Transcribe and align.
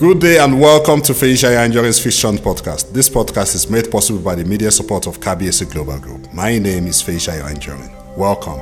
Good 0.00 0.18
day 0.18 0.38
and 0.38 0.58
welcome 0.58 1.02
to 1.02 1.12
Feisha 1.12 1.54
Anjorin's 1.58 2.00
Fiction 2.00 2.38
Podcast. 2.38 2.90
This 2.90 3.10
podcast 3.10 3.54
is 3.54 3.68
made 3.68 3.90
possible 3.90 4.18
by 4.18 4.34
the 4.34 4.46
media 4.46 4.70
support 4.70 5.06
of 5.06 5.20
KBS 5.20 5.70
Global 5.70 5.98
Group. 5.98 6.32
My 6.32 6.58
name 6.58 6.86
is 6.86 7.02
Feisha 7.02 7.38
Anjorin. 7.42 7.90
Welcome. 8.16 8.56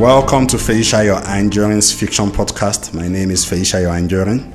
Welcome 0.00 0.48
to 0.48 0.56
Feisha 0.56 1.22
Anjorin's 1.22 1.92
Fiction 1.92 2.30
Podcast. 2.30 2.94
My 2.94 3.06
name 3.06 3.30
is 3.30 3.46
Feisha 3.46 3.78
Anjorin. 3.88 4.52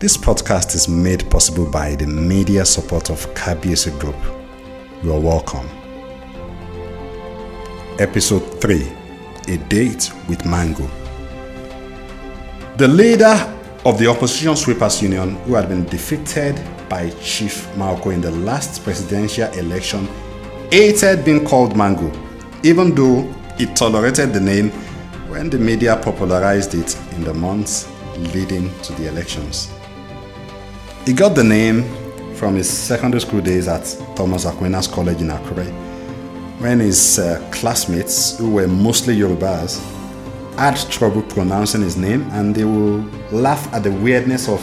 This 0.00 0.18
podcast 0.18 0.74
is 0.74 0.86
made 0.86 1.30
possible 1.30 1.64
by 1.64 1.94
the 1.94 2.06
media 2.06 2.66
support 2.66 3.08
of 3.08 3.26
KBS 3.32 3.98
Group. 3.98 4.41
You 5.02 5.14
are 5.14 5.18
welcome. 5.20 5.68
Episode 7.98 8.60
3 8.60 8.92
A 9.48 9.56
Date 9.56 10.12
with 10.28 10.46
Mango. 10.46 10.88
The 12.76 12.86
leader 12.86 13.34
of 13.84 13.98
the 13.98 14.06
opposition 14.06 14.54
sweepers 14.54 15.02
union, 15.02 15.34
who 15.42 15.54
had 15.56 15.68
been 15.68 15.86
defeated 15.86 16.54
by 16.88 17.10
Chief 17.20 17.66
Malco 17.74 18.14
in 18.14 18.20
the 18.20 18.30
last 18.30 18.84
presidential 18.84 19.50
election, 19.54 20.06
hated 20.70 21.24
being 21.24 21.44
called 21.44 21.76
Mango, 21.76 22.12
even 22.62 22.94
though 22.94 23.22
he 23.58 23.66
tolerated 23.74 24.32
the 24.32 24.40
name 24.40 24.70
when 25.28 25.50
the 25.50 25.58
media 25.58 25.96
popularized 25.96 26.74
it 26.74 26.96
in 27.16 27.24
the 27.24 27.34
months 27.34 27.88
leading 28.32 28.72
to 28.82 28.92
the 28.92 29.08
elections. 29.08 29.68
He 31.04 31.12
got 31.12 31.34
the 31.34 31.42
name 31.42 31.82
from 32.42 32.56
his 32.56 32.68
secondary 32.68 33.20
school 33.20 33.40
days 33.40 33.68
at 33.68 33.84
Thomas 34.16 34.46
Aquinas 34.46 34.88
College 34.88 35.20
in 35.20 35.28
Akure, 35.28 35.64
when 36.60 36.80
his 36.80 37.20
uh, 37.20 37.38
classmates, 37.52 38.36
who 38.36 38.54
were 38.54 38.66
mostly 38.66 39.16
Yorubas, 39.16 39.80
had 40.56 40.74
trouble 40.90 41.22
pronouncing 41.22 41.82
his 41.82 41.96
name 41.96 42.22
and 42.32 42.52
they 42.52 42.64
will 42.64 42.98
laugh 43.30 43.72
at 43.72 43.84
the 43.84 43.92
weirdness 43.92 44.48
of 44.48 44.60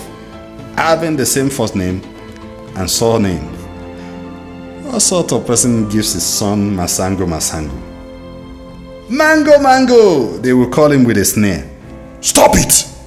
having 0.76 1.16
the 1.16 1.26
same 1.26 1.50
first 1.50 1.74
name 1.74 2.02
and 2.76 2.92
surname. 2.92 3.46
What 4.84 5.00
sort 5.00 5.32
of 5.32 5.48
person 5.48 5.88
gives 5.88 6.12
his 6.12 6.26
son 6.26 6.76
Masango 6.76 7.26
Masango? 7.26 7.80
Mango 9.10 9.58
Mango! 9.62 10.38
They 10.40 10.52
will 10.52 10.70
call 10.70 10.92
him 10.92 11.06
with 11.06 11.18
a 11.18 11.24
sneer. 11.24 11.66
Stop 12.20 12.52
it! 12.56 12.99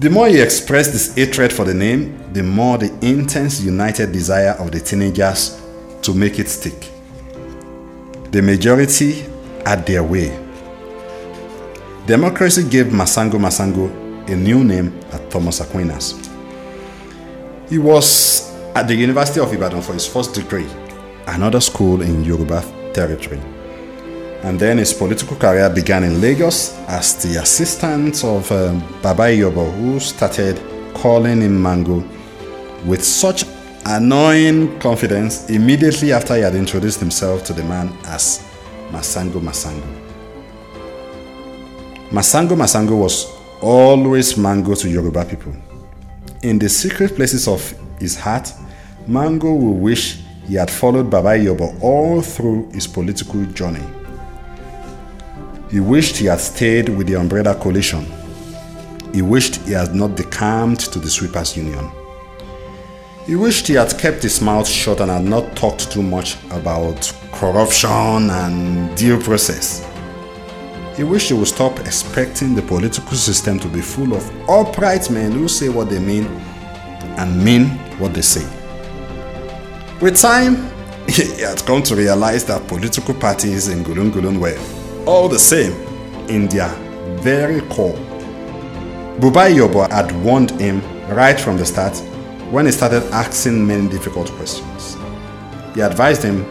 The 0.00 0.08
more 0.08 0.28
he 0.28 0.40
expressed 0.40 0.92
his 0.92 1.14
hatred 1.14 1.52
for 1.52 1.66
the 1.66 1.74
name, 1.74 2.32
the 2.32 2.42
more 2.42 2.78
the 2.78 2.90
intense 3.06 3.60
united 3.60 4.12
desire 4.12 4.52
of 4.52 4.72
the 4.72 4.80
teenagers 4.80 5.60
to 6.00 6.14
make 6.14 6.38
it 6.38 6.48
stick. 6.48 6.88
The 8.30 8.40
majority 8.40 9.26
had 9.66 9.84
their 9.84 10.02
way. 10.02 10.30
Democracy 12.06 12.62
gave 12.66 12.86
Masango 12.86 13.38
Masango 13.38 13.90
a 14.26 14.36
new 14.36 14.64
name 14.64 14.98
at 15.12 15.30
Thomas 15.30 15.60
Aquinas. 15.60 16.14
He 17.68 17.76
was 17.76 18.50
at 18.74 18.88
the 18.88 18.94
University 18.94 19.38
of 19.40 19.52
Ibadan 19.52 19.82
for 19.82 19.92
his 19.92 20.06
first 20.06 20.32
degree, 20.32 20.66
another 21.26 21.60
school 21.60 22.00
in 22.00 22.24
Yoruba 22.24 22.64
territory. 22.94 23.38
And 24.42 24.58
then 24.58 24.78
his 24.78 24.92
political 24.94 25.36
career 25.36 25.68
began 25.68 26.02
in 26.02 26.20
Lagos 26.20 26.78
as 26.88 27.14
the 27.22 27.40
assistant 27.42 28.24
of 28.24 28.50
um, 28.50 28.80
Baba 29.02 29.24
Yobo, 29.24 29.70
who 29.76 30.00
started 30.00 30.58
calling 30.94 31.42
him 31.42 31.60
Mango 31.62 32.02
with 32.86 33.04
such 33.04 33.44
annoying 33.84 34.78
confidence 34.80 35.50
immediately 35.50 36.12
after 36.12 36.36
he 36.36 36.42
had 36.42 36.54
introduced 36.54 37.00
himself 37.00 37.44
to 37.44 37.52
the 37.52 37.62
man 37.64 37.92
as 38.06 38.42
Masango 38.90 39.40
Masango. 39.40 39.86
Masango 42.10 42.56
Masango 42.56 42.98
was 42.98 43.26
always 43.60 44.36
Mango 44.38 44.74
to 44.74 44.88
Yoruba 44.88 45.24
people. 45.26 45.54
In 46.42 46.58
the 46.58 46.68
secret 46.68 47.14
places 47.14 47.46
of 47.46 47.74
his 47.98 48.16
heart, 48.18 48.50
Mango 49.06 49.52
will 49.54 49.74
wish 49.74 50.20
he 50.46 50.54
had 50.54 50.70
followed 50.70 51.10
Baba 51.10 51.30
Yobo 51.38 51.78
all 51.82 52.22
through 52.22 52.70
his 52.72 52.86
political 52.86 53.44
journey. 53.46 53.82
He 55.70 55.78
wished 55.78 56.16
he 56.16 56.26
had 56.26 56.40
stayed 56.40 56.88
with 56.88 57.06
the 57.06 57.14
Umbrella 57.14 57.54
Coalition. 57.54 58.04
He 59.14 59.22
wished 59.22 59.56
he 59.66 59.72
had 59.72 59.94
not 59.94 60.16
decamped 60.16 60.92
to 60.92 60.98
the 60.98 61.08
Sweepers 61.08 61.56
Union. 61.56 61.88
He 63.24 63.36
wished 63.36 63.68
he 63.68 63.74
had 63.74 63.96
kept 63.96 64.24
his 64.24 64.40
mouth 64.40 64.66
shut 64.66 65.00
and 65.00 65.12
had 65.12 65.24
not 65.24 65.54
talked 65.54 65.92
too 65.92 66.02
much 66.02 66.36
about 66.50 67.12
corruption 67.30 68.30
and 68.30 68.96
due 68.96 69.20
process. 69.20 69.86
He 70.96 71.04
wished 71.04 71.28
he 71.28 71.34
would 71.34 71.46
stop 71.46 71.78
expecting 71.78 72.56
the 72.56 72.62
political 72.62 73.16
system 73.16 73.60
to 73.60 73.68
be 73.68 73.80
full 73.80 74.12
of 74.12 74.50
upright 74.50 75.08
men 75.08 75.30
who 75.30 75.46
say 75.46 75.68
what 75.68 75.88
they 75.88 76.00
mean 76.00 76.24
and 77.16 77.44
mean 77.44 77.66
what 78.00 78.12
they 78.12 78.22
say. 78.22 78.44
With 80.00 80.20
time, 80.20 80.68
he 81.08 81.42
had 81.42 81.64
come 81.64 81.84
to 81.84 81.94
realize 81.94 82.44
that 82.46 82.66
political 82.66 83.14
parties 83.14 83.68
in 83.68 83.84
Gulun 83.84 84.10
Gulun 84.10 84.40
were 84.40 84.58
all 85.06 85.28
the 85.28 85.38
same 85.38 85.72
in 86.28 86.46
their 86.48 86.68
very 87.20 87.60
core. 87.68 87.96
Baba 89.20 89.50
Yobo 89.50 89.90
had 89.90 90.10
warned 90.24 90.50
him 90.60 90.80
right 91.08 91.38
from 91.38 91.56
the 91.56 91.66
start 91.66 91.96
when 92.50 92.66
he 92.66 92.72
started 92.72 93.02
asking 93.12 93.66
many 93.66 93.88
difficult 93.88 94.30
questions. 94.32 94.96
He 95.74 95.80
advised 95.82 96.22
him 96.22 96.44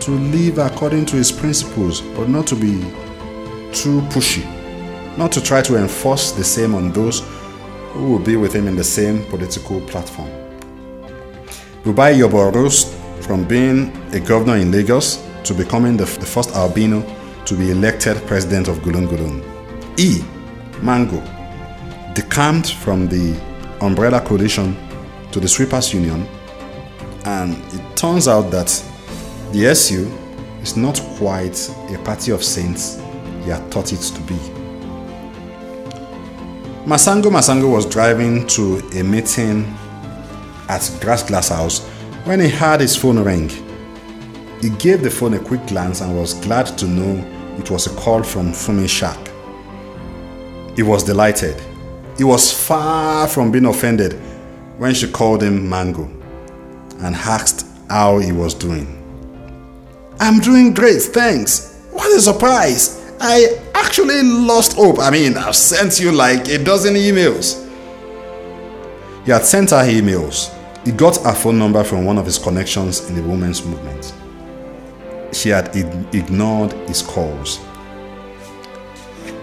to 0.00 0.10
live 0.10 0.58
according 0.58 1.06
to 1.06 1.16
his 1.16 1.30
principles, 1.32 2.00
but 2.00 2.28
not 2.28 2.46
to 2.48 2.54
be 2.56 2.80
too 3.72 4.00
pushy, 4.10 4.44
not 5.16 5.30
to 5.32 5.42
try 5.42 5.62
to 5.62 5.76
enforce 5.76 6.32
the 6.32 6.44
same 6.44 6.74
on 6.74 6.92
those 6.92 7.20
who 7.92 8.10
will 8.12 8.18
be 8.18 8.36
with 8.36 8.52
him 8.52 8.66
in 8.68 8.76
the 8.76 8.84
same 8.84 9.24
political 9.26 9.80
platform. 9.82 10.28
Baba 11.84 12.12
Yobo 12.14 12.52
rose 12.54 12.94
from 13.24 13.44
being 13.44 13.90
a 14.12 14.20
governor 14.20 14.56
in 14.56 14.70
Lagos 14.70 15.24
to 15.44 15.54
becoming 15.54 15.96
the, 15.96 16.04
the 16.04 16.26
first 16.26 16.50
albino 16.54 17.00
to 17.48 17.54
be 17.54 17.70
elected 17.70 18.18
president 18.26 18.68
of 18.68 18.76
Gulun 18.80 19.08
Gulun. 19.08 19.42
E. 19.98 20.22
Mango 20.82 21.18
decamped 22.14 22.74
from 22.74 23.08
the 23.08 23.40
Umbrella 23.80 24.20
Coalition 24.20 24.76
to 25.32 25.40
the 25.40 25.48
Sweepers 25.48 25.94
Union, 25.94 26.28
and 27.24 27.56
it 27.72 27.96
turns 27.96 28.28
out 28.28 28.50
that 28.50 28.66
the 29.52 29.64
SU 29.68 30.06
is 30.60 30.76
not 30.76 31.00
quite 31.16 31.58
a 31.88 31.98
party 32.04 32.32
of 32.32 32.44
saints 32.44 33.00
he 33.44 33.48
had 33.48 33.70
thought 33.70 33.94
it 33.94 34.00
to 34.00 34.20
be. 34.22 34.34
Masango 36.84 37.30
Masango 37.30 37.72
was 37.72 37.86
driving 37.86 38.46
to 38.48 38.78
a 38.94 39.02
meeting 39.02 39.64
at 40.68 40.98
Grass 41.00 41.22
Glass 41.22 41.48
House 41.48 41.80
when 42.24 42.40
he 42.40 42.48
heard 42.50 42.82
his 42.82 42.94
phone 42.94 43.18
ring. 43.20 43.48
He 44.60 44.68
gave 44.68 45.02
the 45.02 45.10
phone 45.10 45.32
a 45.32 45.38
quick 45.38 45.66
glance 45.66 46.02
and 46.02 46.14
was 46.14 46.34
glad 46.34 46.66
to 46.76 46.86
know 46.86 47.37
it 47.58 47.70
was 47.70 47.86
a 47.86 47.96
call 47.96 48.22
from 48.22 48.52
Funmi 48.52 48.88
Shark. 48.88 49.18
He 50.76 50.82
was 50.82 51.02
delighted. 51.02 51.60
He 52.16 52.24
was 52.24 52.52
far 52.52 53.26
from 53.28 53.50
being 53.50 53.66
offended 53.66 54.14
when 54.78 54.94
she 54.94 55.10
called 55.10 55.42
him 55.42 55.68
Mango 55.68 56.04
and 57.00 57.14
asked 57.14 57.66
how 57.88 58.18
he 58.18 58.32
was 58.32 58.54
doing. 58.54 58.94
I'm 60.20 60.40
doing 60.40 60.74
great, 60.74 61.00
thanks. 61.02 61.80
What 61.90 62.16
a 62.16 62.20
surprise! 62.20 62.98
I 63.20 63.60
actually 63.74 64.22
lost 64.22 64.74
hope. 64.74 64.98
I 65.00 65.10
mean, 65.10 65.36
I've 65.36 65.56
sent 65.56 65.98
you 65.98 66.12
like 66.12 66.48
a 66.48 66.62
dozen 66.62 66.94
emails. 66.94 67.64
He 69.24 69.32
had 69.32 69.44
sent 69.44 69.70
her 69.70 69.84
emails. 69.84 70.54
He 70.84 70.92
got 70.92 71.16
her 71.24 71.34
phone 71.34 71.58
number 71.58 71.82
from 71.82 72.04
one 72.04 72.18
of 72.18 72.24
his 72.24 72.38
connections 72.38 73.08
in 73.08 73.16
the 73.16 73.22
women's 73.22 73.64
movement. 73.64 74.14
She 75.32 75.50
had 75.50 75.74
ignored 75.76 76.72
his 76.88 77.02
calls. 77.02 77.60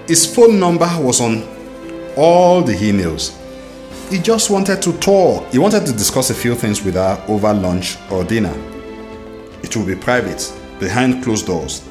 His 0.07 0.25
phone 0.25 0.59
number 0.59 0.89
was 0.99 1.21
on 1.21 1.43
all 2.15 2.61
the 2.61 2.73
emails. 2.73 3.35
He 4.09 4.19
just 4.19 4.49
wanted 4.49 4.81
to 4.83 4.93
talk. 4.99 5.51
He 5.51 5.57
wanted 5.57 5.85
to 5.87 5.91
discuss 5.91 6.29
a 6.29 6.33
few 6.33 6.55
things 6.55 6.83
with 6.83 6.95
her 6.95 7.23
over 7.27 7.53
lunch 7.53 7.97
or 8.11 8.23
dinner. 8.23 8.53
It 9.63 9.75
would 9.75 9.87
be 9.87 9.95
private, 9.95 10.53
behind 10.79 11.23
closed 11.23 11.47
doors, 11.47 11.88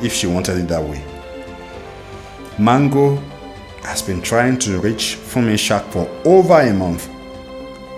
if 0.00 0.12
she 0.12 0.26
wanted 0.26 0.58
it 0.58 0.68
that 0.68 0.82
way. 0.82 1.04
Mango 2.58 3.16
has 3.82 4.00
been 4.00 4.22
trying 4.22 4.58
to 4.60 4.80
reach 4.80 5.16
Funmi 5.16 5.58
Shark 5.58 5.84
for 5.90 6.08
over 6.24 6.60
a 6.60 6.72
month. 6.72 7.08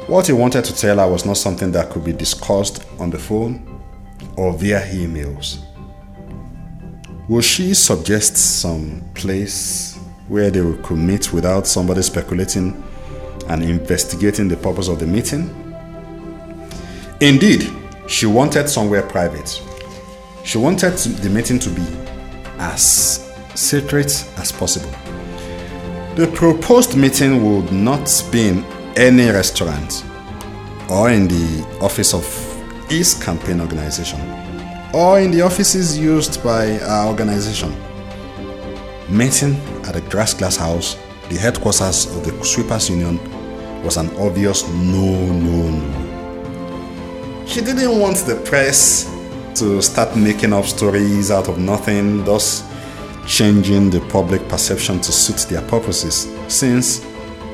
What 0.09 0.27
he 0.27 0.33
wanted 0.33 0.65
to 0.65 0.75
tell 0.75 0.99
her 0.99 1.09
was 1.09 1.25
not 1.25 1.37
something 1.37 1.71
that 1.73 1.91
could 1.91 2.05
be 2.05 2.13
discussed 2.13 2.85
on 2.99 3.11
the 3.11 3.19
phone 3.19 3.76
or 4.37 4.53
via 4.53 4.81
emails. 4.93 5.59
Will 7.29 7.41
she 7.41 7.75
suggest 7.75 8.37
some 8.37 9.03
place 9.15 9.99
where 10.29 10.51
they 10.51 10.61
could 10.83 10.99
meet 10.99 11.33
without 11.33 11.67
somebody 11.67 12.03
speculating 12.03 12.83
and 13.49 13.63
investigating 13.63 14.49
the 14.49 14.57
purpose 14.57 14.89
of 14.89 15.01
the 15.01 15.07
meeting? 15.07 15.51
Indeed, 17.21 17.71
She 18.09 18.27
wanted 18.27 18.69
somewhere 18.69 19.03
private. 19.03 19.61
She 20.45 20.59
wanted 20.59 20.93
the 20.97 21.29
meeting 21.29 21.59
to 21.59 21.71
be 21.71 21.83
as 22.59 23.29
secret 23.57 24.07
as 24.37 24.53
possible. 24.53 24.91
The 26.15 26.31
proposed 26.33 26.97
meeting 26.97 27.45
would 27.45 27.73
not 27.73 28.25
be 28.31 28.49
in 28.49 28.65
any 28.97 29.29
restaurant 29.29 30.05
or 30.89 31.11
in 31.11 31.27
the 31.27 31.67
office 31.81 32.15
of 32.15 32.25
his 32.89 33.15
campaign 33.15 33.61
organization 33.61 34.21
or 34.97 35.21
in 35.21 35.31
the 35.31 35.43
offices 35.43 35.99
used 35.99 36.43
by 36.43 36.79
our 36.81 37.09
organization. 37.09 37.71
Meeting 39.09 39.55
at 39.85 39.93
the 39.93 40.01
Grass 40.09 40.33
Glass 40.33 40.57
House, 40.57 40.97
the 41.29 41.37
headquarters 41.37 42.07
of 42.07 42.25
the 42.25 42.45
Sweepers 42.45 42.89
Union, 42.89 43.21
was 43.85 43.99
an 43.99 44.09
obvious 44.17 44.67
no, 44.69 45.33
no, 45.33 45.71
no. 45.71 47.47
She 47.47 47.61
didn't 47.61 48.01
want 48.01 48.17
the 48.19 48.37
press 48.37 49.05
to 49.57 49.83
start 49.83 50.17
making 50.17 50.55
up 50.55 50.65
stories 50.65 51.31
out 51.31 51.49
of 51.49 51.59
nothing, 51.59 52.25
thus 52.25 52.65
changing 53.27 53.91
the 53.91 54.01
public 54.09 54.49
perception 54.49 55.01
to 55.01 55.13
suit 55.13 55.49
their 55.51 55.63
purposes, 55.69 56.27
since 56.49 57.05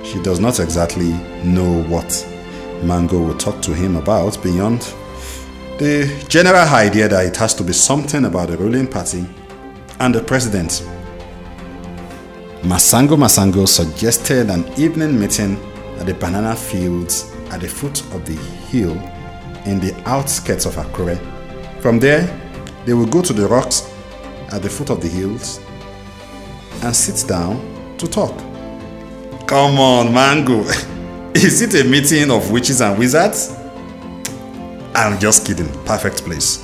she 0.04 0.22
does 0.22 0.38
not 0.38 0.60
exactly 0.60 1.12
know 1.42 1.82
what 1.84 2.26
Mango 2.84 3.18
will 3.18 3.36
talk 3.36 3.60
to 3.62 3.74
him 3.74 3.96
about 3.96 4.40
beyond 4.42 4.94
the 5.82 6.24
general 6.28 6.68
idea 6.68 7.08
that 7.08 7.26
it 7.26 7.36
has 7.36 7.54
to 7.54 7.64
be 7.64 7.72
something 7.72 8.24
about 8.24 8.48
the 8.48 8.56
ruling 8.56 8.86
party 8.86 9.26
and 9.98 10.14
the 10.14 10.22
president. 10.22 10.86
Masango 12.62 13.16
Masango 13.16 13.66
suggested 13.66 14.48
an 14.48 14.64
evening 14.78 15.18
meeting 15.18 15.56
at 15.98 16.06
the 16.06 16.14
banana 16.14 16.54
fields 16.54 17.32
at 17.50 17.60
the 17.60 17.68
foot 17.68 18.00
of 18.14 18.24
the 18.24 18.34
hill 18.70 18.92
in 19.66 19.80
the 19.80 19.92
outskirts 20.06 20.66
of 20.66 20.76
Akure. 20.76 21.18
From 21.80 21.98
there, 21.98 22.26
they 22.84 22.94
will 22.94 23.06
go 23.06 23.20
to 23.20 23.32
the 23.32 23.48
rocks 23.48 23.92
at 24.52 24.62
the 24.62 24.70
foot 24.70 24.90
of 24.90 25.00
the 25.00 25.08
hills 25.08 25.58
and 26.82 26.94
sit 26.94 27.26
down 27.28 27.96
to 27.98 28.06
talk. 28.06 28.36
Come 29.48 29.78
on, 29.78 30.14
Mango. 30.14 30.60
Is 31.34 31.60
it 31.60 31.74
a 31.74 31.88
meeting 31.88 32.30
of 32.30 32.52
witches 32.52 32.80
and 32.80 32.96
wizards? 32.96 33.61
I'm 34.94 35.18
just 35.18 35.46
kidding. 35.46 35.68
Perfect 35.84 36.24
place. 36.24 36.58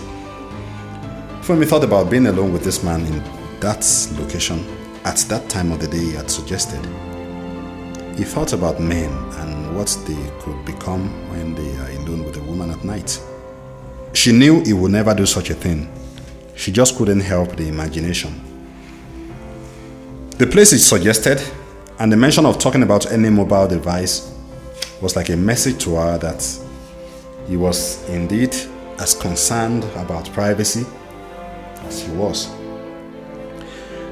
Funmi 1.40 1.66
thought 1.66 1.82
about 1.84 2.10
being 2.10 2.26
alone 2.26 2.52
with 2.52 2.62
this 2.62 2.84
man 2.84 3.06
in 3.06 3.22
that 3.60 3.86
location 4.18 4.66
at 5.04 5.16
that 5.28 5.48
time 5.48 5.72
of 5.72 5.80
the 5.80 5.88
day 5.88 5.98
he 5.98 6.12
had 6.12 6.30
suggested. 6.30 6.84
He 8.18 8.24
thought 8.24 8.52
about 8.52 8.80
men 8.80 9.10
and 9.36 9.74
what 9.74 9.96
they 10.06 10.30
could 10.40 10.62
become 10.66 11.08
when 11.30 11.54
they 11.54 11.74
are 11.78 11.90
alone 12.02 12.24
with 12.24 12.36
a 12.36 12.42
woman 12.42 12.70
at 12.70 12.84
night. 12.84 13.18
She 14.12 14.32
knew 14.32 14.62
he 14.62 14.74
would 14.74 14.92
never 14.92 15.14
do 15.14 15.24
such 15.24 15.48
a 15.48 15.54
thing. 15.54 15.90
She 16.54 16.70
just 16.70 16.98
couldn't 16.98 17.20
help 17.20 17.56
the 17.56 17.66
imagination. 17.66 18.42
The 20.36 20.46
place 20.46 20.72
he 20.72 20.78
suggested 20.78 21.40
and 21.98 22.12
the 22.12 22.16
mention 22.16 22.44
of 22.44 22.58
talking 22.58 22.82
about 22.82 23.10
any 23.10 23.30
mobile 23.30 23.66
device 23.66 24.34
was 25.00 25.16
like 25.16 25.30
a 25.30 25.36
message 25.36 25.82
to 25.84 25.96
her 25.96 26.18
that 26.18 26.42
he 27.48 27.56
was 27.56 28.08
indeed 28.08 28.54
as 28.98 29.14
concerned 29.14 29.84
about 29.96 30.30
privacy 30.32 30.84
as 31.84 32.02
he 32.02 32.12
was. 32.12 32.48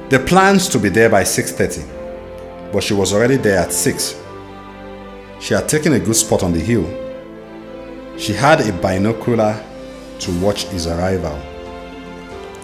The 0.09 0.19
plans 0.19 0.67
to 0.69 0.79
be 0.79 0.89
there 0.89 1.09
by 1.09 1.23
6:30, 1.23 1.83
but 2.71 2.83
she 2.83 2.93
was 2.93 3.13
already 3.13 3.37
there 3.37 3.59
at 3.59 3.73
6. 3.73 4.15
She 5.39 5.53
had 5.53 5.69
taken 5.69 5.93
a 5.93 5.99
good 5.99 6.15
spot 6.15 6.43
on 6.43 6.53
the 6.53 6.59
hill. 6.59 6.85
She 8.17 8.33
had 8.33 8.61
a 8.61 8.71
binocular 8.73 9.55
to 10.19 10.31
watch 10.39 10.63
his 10.65 10.87
arrival. 10.87 11.37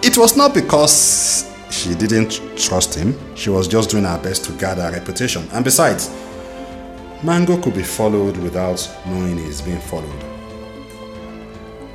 It 0.02 0.18
was 0.18 0.36
not 0.36 0.54
because 0.54 1.46
she 1.70 1.94
didn't 1.96 2.42
trust 2.58 2.96
him, 2.96 3.16
she 3.36 3.50
was 3.50 3.68
just 3.68 3.90
doing 3.90 4.06
her 4.06 4.18
best 4.18 4.46
to 4.46 4.52
guard 4.54 4.78
her 4.78 4.92
reputation. 4.92 5.48
And 5.54 5.64
besides, 5.64 6.10
Mango 7.24 7.58
could 7.62 7.76
be 7.76 7.84
followed 7.84 8.38
without 8.38 8.90
knowing 9.06 9.38
he 9.38 9.46
is 9.46 9.62
being 9.62 9.80
followed. 9.80 10.33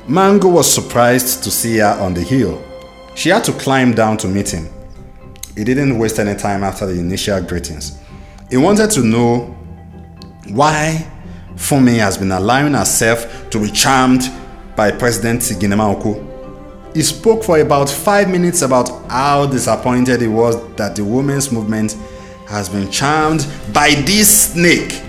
Mango 0.09 0.47
was 0.49 0.73
surprised 0.73 1.43
to 1.43 1.51
see 1.51 1.77
her 1.77 1.95
on 2.01 2.15
the 2.15 2.21
hill. 2.21 2.59
She 3.13 3.29
had 3.29 3.43
to 3.43 3.51
climb 3.51 3.93
down 3.93 4.17
to 4.17 4.27
meet 4.27 4.49
him. 4.49 4.67
He 5.55 5.63
didn't 5.63 5.99
waste 5.99 6.17
any 6.17 6.33
time 6.33 6.63
after 6.63 6.87
the 6.87 6.99
initial 6.99 7.39
greetings. 7.43 7.99
He 8.49 8.57
wanted 8.57 8.89
to 8.91 9.03
know 9.03 9.55
why 10.47 11.05
Funmi 11.53 11.99
has 11.99 12.17
been 12.17 12.31
allowing 12.31 12.73
herself 12.73 13.51
to 13.51 13.59
be 13.61 13.69
charmed 13.69 14.31
by 14.75 14.89
President 14.89 15.41
Iginema 15.41 15.95
Oko. 15.95 16.91
He 16.95 17.03
spoke 17.03 17.43
for 17.43 17.59
about 17.59 17.87
five 17.87 18.31
minutes 18.31 18.63
about 18.63 18.89
how 19.11 19.45
disappointed 19.45 20.21
he 20.21 20.27
was 20.27 20.55
that 20.73 20.95
the 20.95 21.03
women's 21.05 21.51
movement 21.51 21.95
has 22.47 22.67
been 22.67 22.89
charmed 22.89 23.45
by 23.71 23.89
this 24.07 24.53
snake, 24.53 25.03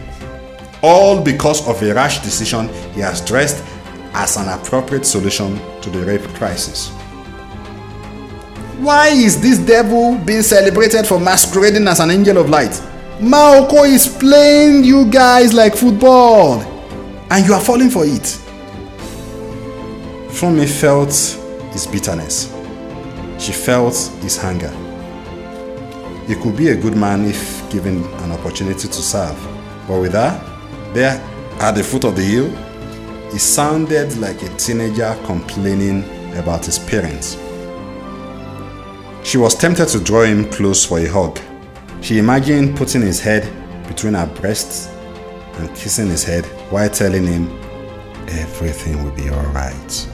all 0.82 1.22
because 1.22 1.66
of 1.66 1.82
a 1.82 1.94
rash 1.94 2.18
decision 2.18 2.68
he 2.92 3.00
has 3.00 3.24
dressed 3.24 3.64
as 4.14 4.36
an 4.36 4.48
appropriate 4.48 5.06
solution 5.06 5.56
to 5.80 5.90
the 5.90 6.04
rape 6.04 6.26
crisis. 6.34 6.90
Why 8.78 9.08
is 9.08 9.40
this 9.40 9.58
devil 9.58 10.16
being 10.18 10.42
celebrated 10.42 11.06
for 11.06 11.20
masquerading 11.20 11.86
as 11.86 12.00
an 12.00 12.10
angel 12.10 12.38
of 12.38 12.48
light? 12.48 12.70
Maoko 13.20 13.86
is 13.86 14.08
playing 14.08 14.84
you 14.84 15.10
guys 15.10 15.52
like 15.52 15.76
football 15.76 16.62
and 17.30 17.46
you 17.46 17.52
are 17.52 17.60
falling 17.60 17.90
for 17.90 18.04
it. 18.06 18.38
Funmi 20.30 20.66
felt 20.66 21.10
his 21.72 21.86
bitterness. 21.86 22.50
She 23.38 23.52
felt 23.52 23.94
his 24.22 24.38
hunger. 24.38 24.70
He 26.26 26.34
could 26.34 26.56
be 26.56 26.68
a 26.68 26.76
good 26.76 26.96
man 26.96 27.26
if 27.26 27.68
given 27.70 28.02
an 28.22 28.32
opportunity 28.32 28.88
to 28.88 29.02
serve. 29.02 29.36
But 29.86 30.00
with 30.00 30.12
her, 30.14 30.92
there 30.94 31.20
at 31.60 31.72
the 31.72 31.84
foot 31.84 32.04
of 32.04 32.16
the 32.16 32.22
hill, 32.22 32.50
he 33.32 33.38
sounded 33.38 34.16
like 34.18 34.42
a 34.42 34.48
teenager 34.56 35.16
complaining 35.24 36.04
about 36.36 36.66
his 36.66 36.78
parents. 36.78 37.36
She 39.22 39.38
was 39.38 39.54
tempted 39.54 39.86
to 39.88 40.00
draw 40.00 40.22
him 40.22 40.50
close 40.50 40.84
for 40.84 40.98
a 40.98 41.06
hug. 41.06 41.38
She 42.00 42.18
imagined 42.18 42.76
putting 42.76 43.02
his 43.02 43.20
head 43.20 43.48
between 43.86 44.14
her 44.14 44.26
breasts 44.26 44.88
and 45.58 45.68
kissing 45.76 46.08
his 46.08 46.24
head 46.24 46.46
while 46.70 46.88
telling 46.88 47.26
him 47.26 47.50
everything 48.28 49.04
will 49.04 49.12
be 49.12 49.30
alright. 49.30 50.08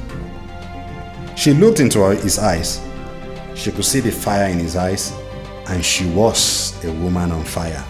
She 1.37 1.55
looked 1.55 1.81
into 1.81 2.03
his 2.11 2.39
eyes. 2.39 2.81
She 3.55 3.71
could 3.71 3.85
see 3.85 4.01
the 4.01 4.11
fire 4.11 4.51
in 4.51 4.59
his 4.59 4.77
eyes, 4.77 5.13
and 5.69 5.85
she 5.85 6.07
was 6.11 6.83
a 6.85 6.93
woman 6.93 7.31
on 7.31 7.45
fire. 7.45 7.85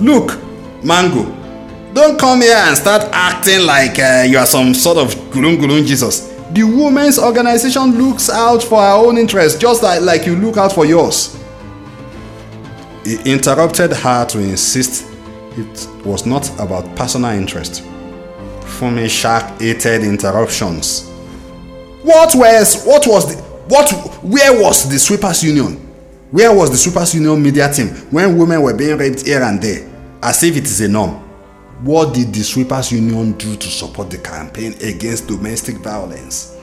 Look, 0.00 0.38
Mango, 0.84 1.24
don't 1.92 2.18
come 2.18 2.40
here 2.40 2.56
and 2.56 2.76
start 2.76 3.08
acting 3.12 3.66
like 3.66 3.98
uh, 3.98 4.24
you 4.26 4.38
are 4.38 4.46
some 4.46 4.74
sort 4.74 4.98
of 4.98 5.14
gulun 5.30 5.58
gulun 5.58 5.86
Jesus. 5.86 6.28
The 6.52 6.64
women's 6.64 7.18
organization 7.18 7.96
looks 7.98 8.28
out 8.28 8.62
for 8.62 8.78
our 8.78 9.06
own 9.06 9.16
interests 9.18 9.58
just 9.58 9.82
like, 9.82 10.02
like 10.02 10.26
you 10.26 10.36
look 10.36 10.56
out 10.56 10.72
for 10.72 10.84
yours. 10.84 11.38
He 13.04 13.16
interrupted 13.30 13.92
her 13.92 14.26
to 14.26 14.38
insist 14.38 15.10
it 15.56 15.88
was 16.04 16.24
not 16.24 16.48
about 16.60 16.94
personal 16.96 17.30
interest. 17.32 17.82
Funmi 18.60 19.08
Shark 19.08 19.60
hated 19.60 20.04
interruptions. 20.04 21.08
What 22.02 22.34
was 22.34 22.84
what 22.84 23.06
was 23.06 23.34
the 23.34 23.42
what 23.68 23.90
where 24.22 24.60
was 24.60 24.88
the 24.88 24.98
sweepers 24.98 25.42
union? 25.44 25.76
Where 26.30 26.54
was 26.54 26.70
the 26.70 26.76
sweepers 26.76 27.14
union 27.14 27.42
media 27.42 27.72
team 27.72 27.88
when 28.10 28.38
women 28.38 28.62
were 28.62 28.74
being 28.74 28.96
raped 28.96 29.26
here 29.26 29.42
and 29.42 29.60
there 29.60 29.88
as 30.22 30.42
if 30.42 30.56
it 30.56 30.64
is 30.64 30.80
a 30.80 30.88
norm? 30.88 31.21
What 31.82 32.14
did 32.14 32.32
the 32.32 32.44
Sweepers 32.44 32.92
Union 32.92 33.32
do 33.32 33.56
to 33.56 33.66
support 33.66 34.08
the 34.08 34.18
campaign 34.18 34.74
against 34.84 35.26
domestic 35.26 35.78
violence? 35.78 36.56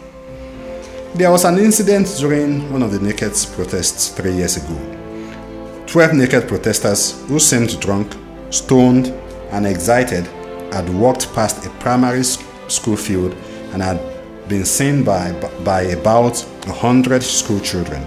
There 1.13 1.29
was 1.29 1.43
an 1.43 1.57
incident 1.57 2.07
during 2.17 2.71
one 2.71 2.81
of 2.81 2.93
the 2.93 2.99
naked 3.01 3.33
protests 3.53 4.07
three 4.07 4.31
years 4.31 4.55
ago. 4.55 5.83
Twelve 5.87 6.13
naked 6.13 6.47
protesters 6.47 7.21
who 7.27 7.37
seemed 7.37 7.77
drunk, 7.81 8.15
stoned, 8.49 9.07
and 9.51 9.67
excited 9.67 10.25
had 10.71 10.87
walked 10.87 11.33
past 11.33 11.65
a 11.65 11.69
primary 11.81 12.23
school 12.23 12.95
field 12.95 13.33
and 13.73 13.81
had 13.81 13.99
been 14.47 14.63
seen 14.63 15.03
by, 15.03 15.33
by 15.65 15.81
about 15.81 16.41
a 16.67 16.71
hundred 16.71 17.23
school 17.23 17.59
children. 17.59 18.01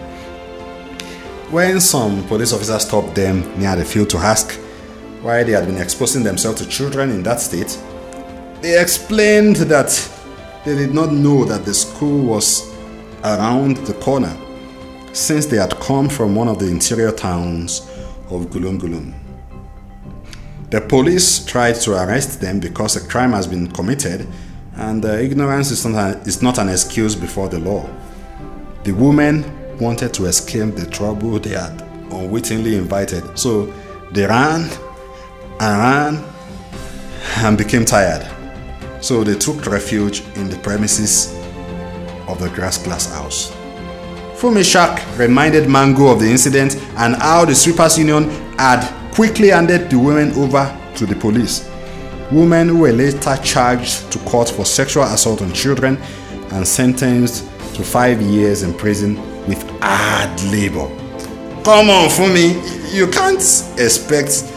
When 1.50 1.78
some 1.78 2.26
police 2.26 2.54
officers 2.54 2.86
stopped 2.86 3.14
them 3.14 3.42
near 3.60 3.76
the 3.76 3.84
field 3.84 4.08
to 4.10 4.16
ask 4.16 4.58
why 5.22 5.42
they 5.44 5.52
had 5.52 5.66
been 5.66 5.78
exposing 5.78 6.22
themselves 6.22 6.60
to 6.60 6.68
children 6.68 7.10
in 7.10 7.22
that 7.22 7.40
state, 7.40 7.80
they 8.60 8.80
explained 8.80 9.56
that 9.56 9.90
they 10.64 10.76
did 10.76 10.92
not 10.92 11.12
know 11.12 11.44
that 11.44 11.64
the 11.64 11.72
school 11.72 12.24
was 12.24 12.72
around 13.24 13.76
the 13.78 13.94
corner 13.94 14.36
since 15.12 15.46
they 15.46 15.56
had 15.56 15.74
come 15.76 16.08
from 16.08 16.34
one 16.34 16.48
of 16.48 16.58
the 16.58 16.66
interior 16.66 17.12
towns 17.12 17.80
of 18.30 18.46
Gulum 18.46 18.78
Gulum. 18.78 19.14
The 20.70 20.80
police 20.80 21.44
tried 21.44 21.74
to 21.82 21.92
arrest 21.92 22.40
them 22.40 22.58
because 22.58 22.96
a 22.96 23.06
crime 23.06 23.32
has 23.32 23.46
been 23.46 23.68
committed, 23.70 24.26
and 24.76 25.04
ignorance 25.04 25.70
is 25.70 25.84
not, 25.84 26.26
is 26.26 26.42
not 26.42 26.58
an 26.58 26.68
excuse 26.70 27.14
before 27.14 27.48
the 27.48 27.58
law. 27.58 27.88
The 28.84 28.92
women 28.92 29.44
wanted 29.78 30.14
to 30.14 30.24
escape 30.26 30.74
the 30.74 30.86
trouble 30.86 31.38
they 31.38 31.50
had 31.50 31.82
unwittingly 32.10 32.76
invited, 32.76 33.38
so 33.38 33.72
they 34.12 34.26
ran 34.26 34.70
and 35.62 35.78
ran 35.78 36.24
and 37.38 37.56
became 37.56 37.84
tired. 37.84 38.28
So 39.00 39.22
they 39.22 39.36
took 39.36 39.64
refuge 39.66 40.22
in 40.34 40.48
the 40.48 40.58
premises 40.58 41.32
of 42.26 42.40
the 42.40 42.50
grass 42.50 42.78
glass 42.82 43.12
house. 43.12 43.52
Funmi 44.34 44.64
Shark 44.68 45.00
reminded 45.16 45.68
Mango 45.68 46.08
of 46.08 46.18
the 46.18 46.28
incident 46.28 46.74
and 46.96 47.14
how 47.14 47.44
the 47.44 47.54
sweepers 47.54 47.96
union 47.96 48.28
had 48.58 48.82
quickly 49.14 49.48
handed 49.48 49.88
the 49.88 49.98
women 49.98 50.32
over 50.32 50.66
to 50.96 51.06
the 51.06 51.14
police. 51.14 51.68
Women 52.32 52.80
were 52.80 52.92
later 52.92 53.36
charged 53.36 54.10
to 54.10 54.18
court 54.20 54.48
for 54.50 54.64
sexual 54.64 55.04
assault 55.04 55.42
on 55.42 55.52
children 55.52 55.96
and 56.50 56.66
sentenced 56.66 57.44
to 57.74 57.84
five 57.84 58.20
years 58.20 58.64
in 58.64 58.74
prison 58.74 59.16
with 59.46 59.62
hard 59.80 60.42
labor. 60.44 60.88
Come 61.62 61.90
on, 61.90 62.08
Funmi, 62.08 62.92
you 62.92 63.06
can't 63.06 63.40
expect 63.78 64.52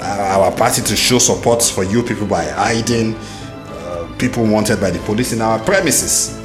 our 0.00 0.52
party 0.52 0.82
to 0.82 0.96
show 0.96 1.18
support 1.18 1.62
for 1.62 1.84
you 1.84 2.02
people 2.02 2.26
by 2.26 2.44
hiding 2.44 3.14
uh, 3.16 4.08
people 4.18 4.46
wanted 4.46 4.80
by 4.80 4.90
the 4.90 4.98
police 5.00 5.32
in 5.32 5.40
our 5.40 5.58
premises. 5.58 6.36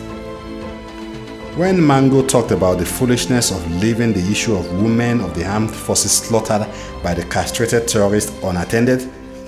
When 1.55 1.85
Mango 1.85 2.25
talked 2.25 2.49
about 2.51 2.79
the 2.79 2.85
foolishness 2.85 3.51
of 3.51 3.71
leaving 3.81 4.11
the 4.11 4.31
issue 4.31 4.55
of 4.55 4.81
women 4.81 5.21
of 5.21 5.35
the 5.35 5.45
armed 5.45 5.69
forces 5.71 6.11
slaughtered 6.11 6.67
by 7.03 7.13
the 7.13 7.23
castrated 7.25 7.87
terrorists 7.87 8.31
unattended, 8.43 9.07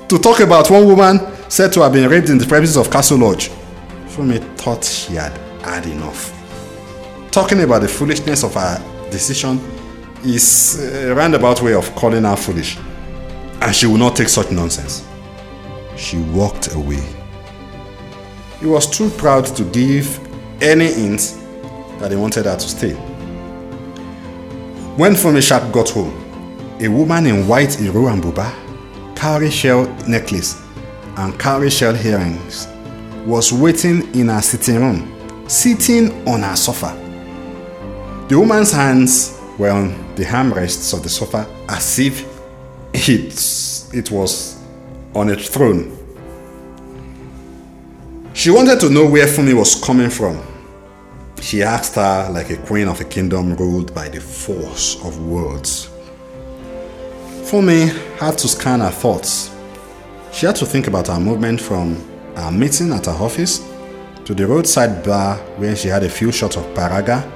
to 0.10 0.20
talk 0.20 0.40
about 0.40 0.70
one 0.70 0.86
woman 0.86 1.20
said 1.50 1.74
to 1.74 1.82
have 1.82 1.94
been 1.94 2.08
raped 2.08 2.30
in 2.30 2.38
the 2.38 2.46
premises 2.46 2.78
of 2.78 2.92
Castle 2.92 3.18
Lodge, 3.18 3.50
Funmi 4.08 4.40
thought 4.56 4.84
she 4.84 5.16
had 5.16 5.36
had 5.64 5.88
enough. 5.88 6.32
Talking 7.32 7.62
about 7.62 7.82
the 7.82 7.88
foolishness 7.88 8.44
of 8.44 8.54
her 8.54 9.10
decision 9.10 9.60
is 10.24 10.80
a 10.94 11.14
roundabout 11.16 11.62
way 11.64 11.74
of 11.74 11.94
calling 11.96 12.24
her 12.24 12.36
foolish, 12.36 12.78
and 13.62 13.76
she 13.76 13.88
will 13.88 13.98
not 13.98 14.16
take 14.16 14.30
such 14.30 14.52
nonsense. 14.52 15.08
She 15.98 16.18
walked 16.18 16.74
away. 16.74 17.04
He 18.60 18.66
was 18.66 18.90
too 18.90 19.10
proud 19.12 19.46
to 19.56 19.64
give 19.66 20.20
any 20.62 20.92
hint 20.92 21.38
that 22.00 22.12
he 22.12 22.18
wanted 22.18 22.46
her 22.46 22.56
to 22.56 22.68
stay. 22.68 22.94
When 24.96 25.14
Funmi 25.14 25.42
Shark 25.42 25.72
got 25.74 25.90
home, 25.90 26.22
a 26.80 26.88
woman 26.88 27.26
in 27.26 27.48
white 27.48 27.82
Iro 27.82 28.08
and 28.08 28.22
Buba, 28.24 28.54
cowrie 29.16 29.52
shell 29.52 29.86
necklace, 30.08 30.62
and 31.18 31.38
cowrie 31.40 31.70
shell 31.70 31.96
earrings 31.96 32.68
was 33.26 33.52
waiting 33.52 34.14
in 34.14 34.28
her 34.28 34.42
sitting 34.42 34.78
room, 34.78 35.50
sitting 35.50 36.28
on 36.28 36.42
her 36.42 36.56
sofa. 36.56 36.96
The 38.28 38.40
woman's 38.40 38.72
hands 38.72 39.40
were 39.58 39.70
on 39.70 39.90
the 40.16 40.24
armrests 40.26 40.94
of 40.94 41.04
the 41.04 41.10
sofa 41.10 41.48
as 41.70 42.00
if 42.00 42.35
it, 43.10 43.94
it 43.94 44.12
was 44.12 44.62
on 45.14 45.30
a 45.30 45.36
throne. 45.36 45.92
She 48.34 48.52
wanted 48.52 48.80
to 48.82 48.90
know 48.90 49.10
where 49.10 49.28
Funmi 49.28 49.54
was 49.54 49.76
coming 49.82 50.10
from 50.10 50.42
she 51.46 51.62
asked 51.62 51.94
her 51.94 52.28
like 52.32 52.50
a 52.50 52.58
queen 52.58 52.88
of 52.88 53.00
a 53.02 53.04
kingdom 53.04 53.56
ruled 53.56 53.94
by 53.94 54.10
the 54.10 54.20
force 54.20 54.96
of 55.04 55.20
words. 55.28 55.90
Funmi 57.44 57.88
had 58.18 58.36
to 58.40 58.48
scan 58.48 58.80
her 58.80 58.90
thoughts. 58.90 59.52
She 60.32 60.48
had 60.48 60.56
to 60.56 60.66
think 60.66 60.88
about 60.88 61.08
her 61.08 61.20
movement 61.20 61.62
from 61.62 62.04
her 62.36 62.52
meeting 62.52 62.92
at 62.94 63.06
her 63.06 63.12
office 63.12 63.60
to 64.26 64.34
the 64.34 64.48
roadside 64.48 65.04
bar 65.04 65.38
where 65.58 65.76
she 65.76 65.88
had 65.88 66.04
a 66.04 66.10
few 66.10 66.32
shots 66.32 66.58
of 66.58 66.66
paraga, 66.74 67.32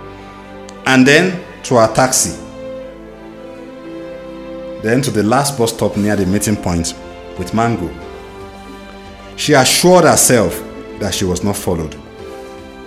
and 0.88 1.06
then 1.06 1.44
to 1.64 1.76
her 1.76 1.94
taxi. 1.94 2.36
Then 4.81 5.01
to 5.01 5.12
the 5.12 5.24
last 5.24 5.57
bus 5.57 5.74
stop 5.74 5.98
near 5.98 6.15
the 6.15 6.25
meeting 6.25 6.55
point 6.55 6.93
with 7.38 7.53
Mango. 7.53 7.89
She 9.36 9.53
assured 9.53 10.05
herself 10.05 10.62
that 11.00 11.13
she 11.13 11.25
was 11.25 11.43
not 11.43 11.55
followed. 11.55 11.95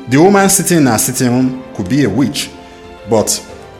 The 0.08 0.18
woman 0.18 0.48
sitting 0.48 0.78
in 0.78 0.86
her 0.86 0.98
sitting 0.98 1.28
room 1.28 1.64
could 1.74 1.88
be 1.88 2.04
a 2.04 2.10
witch, 2.10 2.50
but 3.08 3.26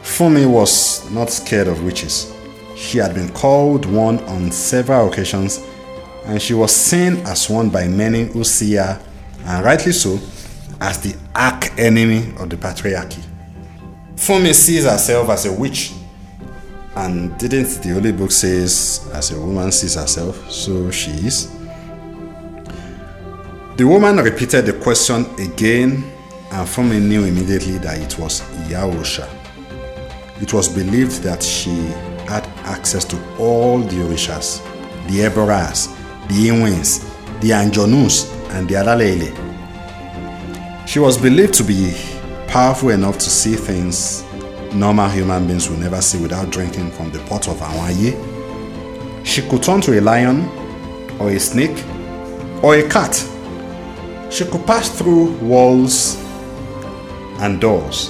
Funmi 0.01 0.49
was 0.49 1.09
not 1.11 1.29
scared 1.29 1.67
of 1.67 1.83
witches. 1.83 2.33
She 2.75 2.97
had 2.97 3.13
been 3.13 3.29
called 3.29 3.85
one 3.85 4.19
on 4.25 4.51
several 4.51 5.09
occasions, 5.09 5.63
and 6.25 6.41
she 6.41 6.53
was 6.53 6.75
seen 6.75 7.17
as 7.27 7.49
one 7.49 7.69
by 7.69 7.87
many 7.87 8.25
who 8.25 8.43
see 8.43 8.75
her, 8.75 8.99
and 9.45 9.65
rightly 9.65 9.91
so, 9.91 10.19
as 10.81 10.99
the 10.99 11.15
arch 11.35 11.69
enemy 11.77 12.33
of 12.37 12.49
the 12.49 12.57
patriarchy. 12.57 13.23
Funmi 14.15 14.53
sees 14.53 14.85
herself 14.85 15.29
as 15.29 15.45
a 15.45 15.53
witch, 15.53 15.93
and 16.95 17.37
didn't 17.37 17.81
the 17.81 17.89
Holy 17.89 18.11
Book 18.11 18.31
says 18.31 19.09
as 19.13 19.31
a 19.31 19.39
woman 19.39 19.71
sees 19.71 19.95
herself, 19.95 20.49
so 20.51 20.91
she 20.91 21.11
is? 21.11 21.49
The 23.75 23.83
woman 23.85 24.17
repeated 24.17 24.65
the 24.67 24.73
question 24.73 25.25
again 25.39 26.03
and 26.51 26.67
Funmi 26.67 27.01
knew 27.01 27.23
immediately 27.25 27.79
that 27.79 27.99
it 27.99 28.19
was 28.19 28.41
Iya 28.69 28.81
Oosha. 28.85 29.27
It 30.39 30.53
was 30.53 30.69
believed 30.69 31.23
that 31.23 31.41
she 31.41 31.71
had 32.27 32.45
access 32.65 33.03
to 33.05 33.17
all 33.39 33.79
the 33.79 33.95
Orishas, 33.95 34.61
the 35.07 35.21
Eboras, 35.21 35.87
the 36.27 36.49
Iwins, 36.49 36.99
the 37.41 37.49
Anjonus, 37.49 38.31
and 38.51 38.69
the 38.69 38.75
Alalele. 38.75 39.31
She 40.87 40.99
was 40.99 41.17
believed 41.17 41.55
to 41.55 41.63
be 41.63 41.91
powerful 42.47 42.89
enough 42.89 43.17
to 43.17 43.29
see 43.31 43.55
things 43.55 44.23
normal 44.73 45.09
human 45.09 45.47
beings 45.47 45.69
will 45.69 45.77
never 45.77 46.01
see 46.01 46.21
without 46.21 46.49
drinking 46.49 46.91
from 46.91 47.11
the 47.11 47.19
pot 47.19 47.47
of 47.47 47.57
Awaye. 47.57 49.25
She 49.25 49.41
could 49.43 49.63
turn 49.63 49.81
to 49.81 49.99
a 49.99 50.01
lion, 50.01 50.47
or 51.19 51.29
a 51.29 51.39
snake, 51.39 51.83
or 52.63 52.75
a 52.75 52.87
cat. 52.89 53.15
She 54.31 54.45
could 54.45 54.65
pass 54.65 54.89
through 54.89 55.33
walls 55.37 56.15
and 57.39 57.61
doors. 57.61 58.09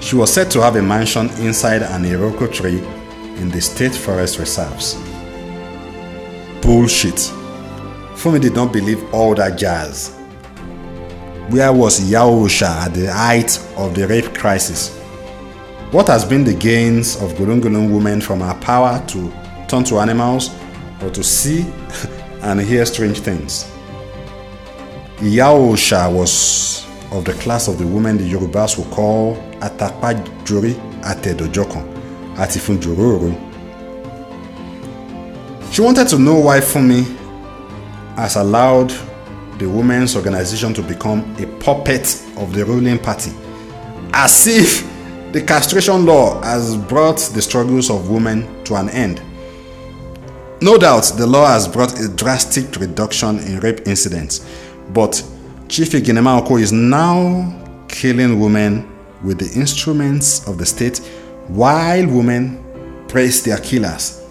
She 0.00 0.14
was 0.16 0.32
said 0.32 0.50
to 0.52 0.60
have 0.62 0.76
a 0.76 0.82
mansion 0.82 1.28
inside 1.40 1.82
an 1.82 2.04
Iroko 2.04 2.52
tree 2.52 2.78
in 3.40 3.50
the 3.50 3.60
state 3.60 3.94
forest 3.94 4.38
reserves. 4.38 4.94
Bullshit. 6.62 7.32
Funmi 8.14 8.40
did 8.40 8.54
not 8.54 8.72
believe 8.72 9.02
all 9.12 9.34
that 9.34 9.58
jazz. 9.58 10.14
Where 11.48 11.72
was 11.72 12.00
Iya 12.00 12.20
Oosha 12.20 12.66
at 12.86 12.94
the 12.94 13.12
height 13.12 13.58
of 13.76 13.94
the 13.94 14.06
rape 14.06 14.34
crisis? 14.34 14.90
What 15.92 16.08
has 16.08 16.24
been 16.24 16.42
the 16.42 16.52
gains 16.52 17.14
of 17.22 17.34
Gulungulung 17.34 17.92
women 17.94 18.20
from 18.20 18.40
her 18.40 18.54
power 18.54 19.00
to 19.06 19.32
turn 19.68 19.84
to 19.84 20.00
animals 20.00 20.50
or 21.00 21.10
to 21.10 21.22
see 21.22 21.62
and 22.42 22.60
hear 22.60 22.84
strange 22.84 23.20
things? 23.20 23.70
Iya 25.22 25.44
Oosha 25.54 26.12
was 26.12 26.84
of 27.12 27.24
the 27.24 27.34
class 27.34 27.68
of 27.68 27.78
the 27.78 27.86
women 27.86 28.18
the 28.18 28.24
Yorubas 28.28 28.76
will 28.76 28.84
call 28.92 29.36
Atapajori 29.60 30.74
Atedojokan, 31.02 31.86
Atifun 32.34 32.78
Jororo. 32.78 33.32
She 35.72 35.82
wanted 35.82 36.08
to 36.08 36.18
know 36.18 36.34
why 36.40 36.58
Funmi 36.58 37.04
has 38.16 38.34
allowed 38.34 38.90
the 39.58 39.68
women's 39.68 40.16
organization 40.16 40.74
to 40.74 40.82
become 40.82 41.20
a 41.38 41.46
puppet 41.60 42.24
of 42.38 42.52
the 42.54 42.64
ruling 42.64 42.98
party, 42.98 43.30
as 44.12 44.48
if 44.48 44.95
the 45.32 45.42
castration 45.42 46.06
law 46.06 46.40
has 46.42 46.76
brought 46.76 47.18
the 47.34 47.42
struggles 47.42 47.90
of 47.90 48.10
women 48.10 48.64
to 48.64 48.74
an 48.76 48.88
end. 48.90 49.20
No 50.62 50.78
doubt 50.78 51.12
the 51.16 51.26
law 51.26 51.46
has 51.46 51.68
brought 51.68 51.98
a 52.00 52.08
drastic 52.08 52.76
reduction 52.76 53.38
in 53.40 53.60
rape 53.60 53.86
incidents, 53.86 54.46
but 54.94 55.22
Chief 55.68 55.90
Iginema 55.90 56.42
Oko 56.42 56.56
is 56.56 56.72
now 56.72 57.84
killing 57.88 58.40
women 58.40 58.88
with 59.22 59.38
the 59.38 59.58
instruments 59.58 60.46
of 60.48 60.58
the 60.58 60.64
state 60.66 60.98
while 61.48 62.06
women 62.06 63.04
praise 63.08 63.42
their 63.42 63.58
killers. 63.58 64.22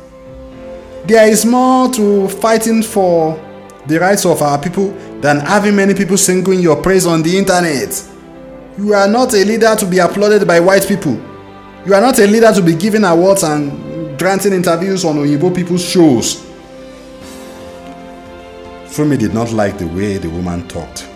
There 1.06 1.28
is 1.28 1.46
more 1.46 1.92
to 1.94 2.28
fighting 2.30 2.82
for 2.82 3.40
the 3.86 4.00
rights 4.00 4.26
of 4.26 4.42
our 4.42 4.60
people 4.60 4.92
than 5.22 5.40
having 5.40 5.76
many 5.76 5.94
people 5.94 6.18
singing 6.18 6.60
your 6.60 6.82
praise 6.82 7.06
on 7.06 7.22
the 7.22 7.38
internet. 7.38 7.94
You 8.78 8.94
are 8.94 9.08
not 9.08 9.34
a 9.34 9.46
leader 9.46 9.74
to 9.76 9.86
be 9.86 10.00
applauded 10.00 10.46
by 10.46 10.60
white 10.60 10.86
people. 10.86 11.14
You 11.86 11.94
are 11.94 12.02
not 12.02 12.20
a 12.20 12.28
leader 12.28 12.52
to 12.52 12.62
be 12.62 12.76
given 12.76 13.06
awards 13.06 13.44
and 13.44 14.18
granting 14.20 14.52
interviews 14.52 15.06
on 15.06 15.16
Oyibo 15.16 15.56
people's 15.56 15.84
shows. 15.84 16.44
Funmi 18.88 19.18
did 19.18 19.34
not 19.34 19.52
like 19.54 19.78
the 19.78 19.88
way 19.88 20.18
the 20.18 20.30
woman 20.30 20.68
talked 20.68 21.08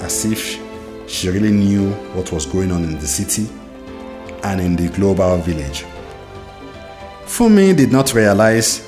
as 0.00 0.24
if 0.24 0.60
she 1.08 1.28
really 1.28 1.52
knew 1.52 1.90
what 2.14 2.32
was 2.32 2.44
going 2.46 2.72
on 2.72 2.82
in 2.82 2.98
the 2.98 3.06
city 3.06 3.48
and 4.42 4.60
in 4.60 4.74
the 4.74 4.88
global 4.96 5.36
village. 5.38 5.84
Funmi 7.24 7.76
did 7.76 7.92
not 7.92 8.14
realize 8.14 8.84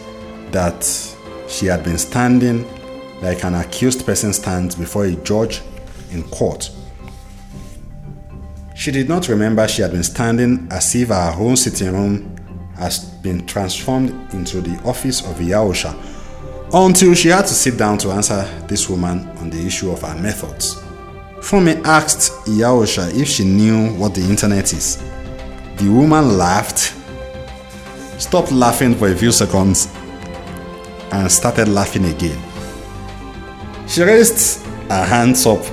that 0.51 0.85
she 1.49 1.67
had 1.67 1.85
been 1.85 1.99
standing 1.99 2.65
like 3.23 3.45
an 3.45 3.55
accused 3.55 4.05
person 4.05 4.33
stands 4.33 4.75
before 4.75 5.05
a 5.05 5.13
judge 5.17 5.63
in 6.11 6.23
court. 6.31 6.71
She 8.79 8.93
did 8.93 9.09
not 9.09 9.27
remember 9.27 9.67
she 9.67 9.83
had 9.83 9.91
been 9.91 10.05
standing 10.05 10.69
as 10.71 10.95
if 10.95 11.09
her 11.09 11.35
own 11.37 11.57
sitting 11.57 11.93
room 11.93 12.37
has 12.77 13.01
been 13.01 13.45
transformed 13.45 14.11
into 14.33 14.61
the 14.61 14.81
office 14.85 15.21
of 15.27 15.41
Iya 15.41 15.57
Oosha 15.57 15.97
until 16.73 17.13
she 17.15 17.27
had 17.31 17.45
to 17.47 17.55
sit 17.55 17.77
down 17.77 17.99
to 17.99 18.13
answer 18.13 18.45
this 18.69 18.89
woman 18.89 19.29
on 19.39 19.51
the 19.51 19.59
issue 19.67 19.91
of 19.91 20.03
her 20.03 20.15
methods. 20.15 20.77
Funmi 21.41 21.85
asked 21.85 22.31
Iya 22.47 22.67
Oosha 22.69 23.13
if 23.21 23.27
she 23.27 23.45
knew 23.45 23.95
what 23.97 24.15
the 24.15 24.21
internet 24.21 24.73
is. 24.73 25.03
The 25.79 25.89
woman 25.91 26.39
laughed, 26.39 26.95
stopped 28.21 28.53
laughing 28.53 28.95
for 28.95 29.09
a 29.09 29.17
few 29.17 29.33
seconds, 29.33 29.89
and 31.11 31.29
started 31.33 31.67
laughing 31.67 32.05
again. 32.05 32.41
She 33.89 34.05
raised 34.05 34.65
her 34.89 35.05
hands 35.05 35.47
up, 35.47 35.65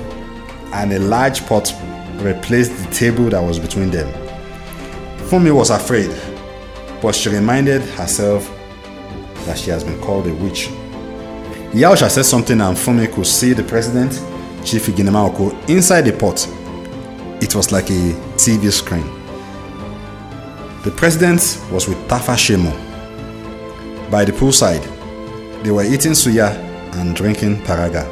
and 0.72 0.92
a 0.92 0.98
large 0.98 1.46
pot 1.46 1.72
replaced 2.22 2.72
the 2.84 2.94
table 2.94 3.28
that 3.30 3.40
was 3.42 3.58
between 3.58 3.90
them. 3.90 4.08
Funmi 5.28 5.54
was 5.54 5.70
afraid, 5.70 6.10
but 7.02 7.14
she 7.14 7.28
reminded 7.28 7.82
herself 7.82 8.48
that 9.46 9.58
she 9.58 9.70
has 9.70 9.84
been 9.84 10.00
called 10.00 10.26
a 10.26 10.34
witch. 10.34 10.68
Iya 11.74 11.90
Oosha 11.90 12.08
said 12.08 12.24
something, 12.24 12.60
and 12.60 12.76
Funmi 12.76 13.12
could 13.12 13.26
see 13.26 13.52
the 13.52 13.62
president, 13.62 14.12
Chief 14.64 14.86
Iginema 14.86 15.68
inside 15.68 16.02
the 16.02 16.12
pot. 16.12 16.46
It 17.42 17.54
was 17.54 17.70
like 17.72 17.90
a 17.90 18.12
TV 18.36 18.70
screen. 18.72 19.04
The 20.84 20.90
president 20.92 21.60
was 21.72 21.88
with 21.88 21.98
Tafa 22.08 22.36
Shemo. 22.36 22.72
By 24.10 24.24
the 24.24 24.32
poolside, 24.32 24.82
they 25.64 25.70
were 25.70 25.82
eating 25.84 26.12
suya 26.12 26.54
and 26.94 27.14
drinking 27.14 27.56
paraga. 27.62 28.06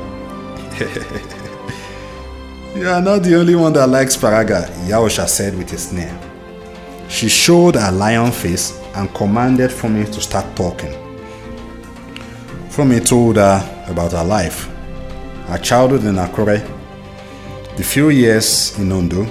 you 2.75 2.89
are 2.89 3.01
not 3.01 3.23
the 3.23 3.37
only 3.37 3.55
one 3.55 3.73
that 3.73 3.87
likes 3.89 4.17
paraga, 4.17 4.69
Iya 4.87 4.97
Oosha 4.97 5.29
said 5.29 5.57
with 5.57 5.73
a 5.73 5.79
sneer. 5.79 6.13
She 7.09 7.29
showed 7.29 7.77
her 7.77 7.93
lion 7.93 8.33
face 8.33 8.81
and 8.97 9.13
commanded 9.15 9.71
Funmi 9.71 10.05
to 10.13 10.21
start 10.21 10.45
talking. 10.57 10.93
Funmi 12.69 13.07
told 13.07 13.37
her 13.37 13.85
about 13.89 14.13
her 14.13 14.25
life, 14.25 14.69
her 15.47 15.59
childhood 15.59 16.05
in 16.05 16.17
Akure, 16.17 16.59
the 17.77 17.85
few 17.85 18.09
years 18.11 18.77
in 18.79 18.91
Ondo, 18.91 19.25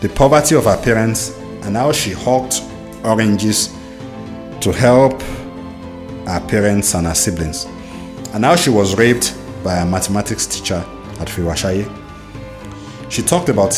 the 0.00 0.08
poverty 0.10 0.54
of 0.54 0.64
her 0.64 0.76
parents, 0.82 1.30
and 1.62 1.76
how 1.76 1.92
she 1.92 2.10
hawked 2.12 2.62
oranges 3.04 3.68
to 4.60 4.72
help 4.72 5.22
her 6.26 6.40
parents 6.48 6.94
and 6.94 7.06
her 7.06 7.14
siblings, 7.14 7.64
and 8.34 8.44
how 8.44 8.56
she 8.56 8.68
was 8.68 8.96
raped 8.98 9.34
by 9.64 9.76
a 9.76 9.86
mathematics 9.86 10.46
teacher 10.46 10.84
at 11.20 11.28
Fiwasaye. 11.28 12.01
She 13.12 13.20
talked 13.20 13.50
about 13.50 13.74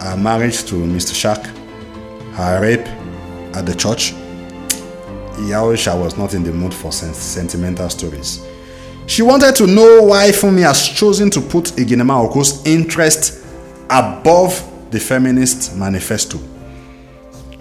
her 0.00 0.16
marriage 0.16 0.64
to 0.64 0.74
Mr. 0.74 1.14
Shark, 1.14 1.44
her 2.32 2.62
rape 2.62 2.86
at 3.54 3.66
the 3.66 3.74
church. 3.74 4.14
Iya 5.38 5.60
Oosha 5.60 6.02
was 6.02 6.16
not 6.16 6.32
in 6.32 6.42
the 6.42 6.50
mood 6.50 6.72
for 6.72 6.90
sentimental 6.90 7.90
stories. 7.90 8.42
She 9.06 9.20
wanted 9.20 9.54
to 9.56 9.66
know 9.66 10.04
why 10.04 10.30
Funmi 10.30 10.62
has 10.62 10.88
chosen 10.88 11.28
to 11.28 11.42
put 11.42 11.64
Iginema 11.76 12.24
Oko's 12.26 12.64
interest 12.64 13.44
above 13.90 14.64
the 14.90 14.98
feminist 14.98 15.76
manifesto. 15.76 16.38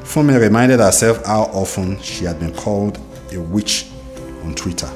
Funmi 0.03 0.39
reminded 0.39 0.79
herself 0.79 1.25
how 1.25 1.41
often 1.51 1.99
she 2.01 2.23
had 2.23 2.39
been 2.39 2.53
called 2.53 2.97
a 3.33 3.41
witch 3.41 3.87
on 4.45 4.55
Twitter. 4.55 4.89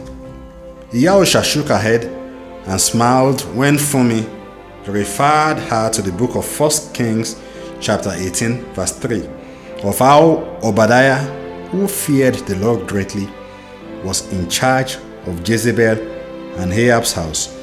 Iya 0.94 1.12
Oosha 1.20 1.44
shook 1.44 1.68
her 1.68 1.78
head 1.78 2.06
and 2.66 2.80
smiled 2.80 3.42
when 3.58 3.76
Funmi 3.76 4.26
referred 4.88 5.58
her 5.70 5.90
to 5.90 6.02
the 6.02 6.12
book 6.12 6.36
of 6.36 6.60
1 6.60 6.94
Kings 6.94 7.42
chapter 7.80 8.12
18 8.12 8.64
verse 8.74 8.92
3 8.92 9.28
of 9.84 10.00
how 10.00 10.58
Obadiah, 10.64 11.20
who 11.70 11.88
feared 11.88 12.36
the 12.36 12.56
Lord 12.56 12.88
greatly, 12.88 13.28
was 14.04 14.32
in 14.32 14.50
charge 14.50 14.96
of 15.28 15.48
Jezebel 15.48 15.98
and 16.58 16.72
Ahab's 16.72 17.14
house, 17.14 17.54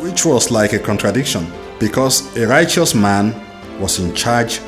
which 0.00 0.24
was 0.24 0.50
like 0.50 0.72
a 0.72 0.78
contradiction 0.78 1.46
because 1.78 2.36
a 2.36 2.46
righteous 2.46 2.94
man 2.94 3.34
was 3.80 3.98
in 3.98 4.14
charge 4.14 4.60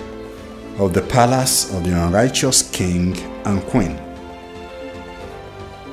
of 0.79 0.95
the 0.95 1.03
palace 1.03 1.73
of 1.75 1.85
the 1.85 1.91
unrighteous 1.91 2.71
king 2.71 3.17
and 3.45 3.63
queen. 3.65 4.01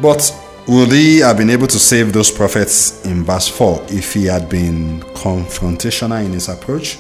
But 0.02 0.34
would 0.70 0.92
he 0.92 1.18
have 1.18 1.36
been 1.36 1.50
able 1.50 1.66
to 1.66 1.80
save 1.80 2.14
those 2.14 2.30
prophets 2.30 3.04
in 3.04 3.24
verse 3.24 3.48
4 3.48 3.88
if 3.90 4.14
he 4.14 4.26
had 4.26 4.48
been 4.48 5.02
confrontational 5.16 6.24
in 6.24 6.32
his 6.32 6.48
approach? 6.48 7.00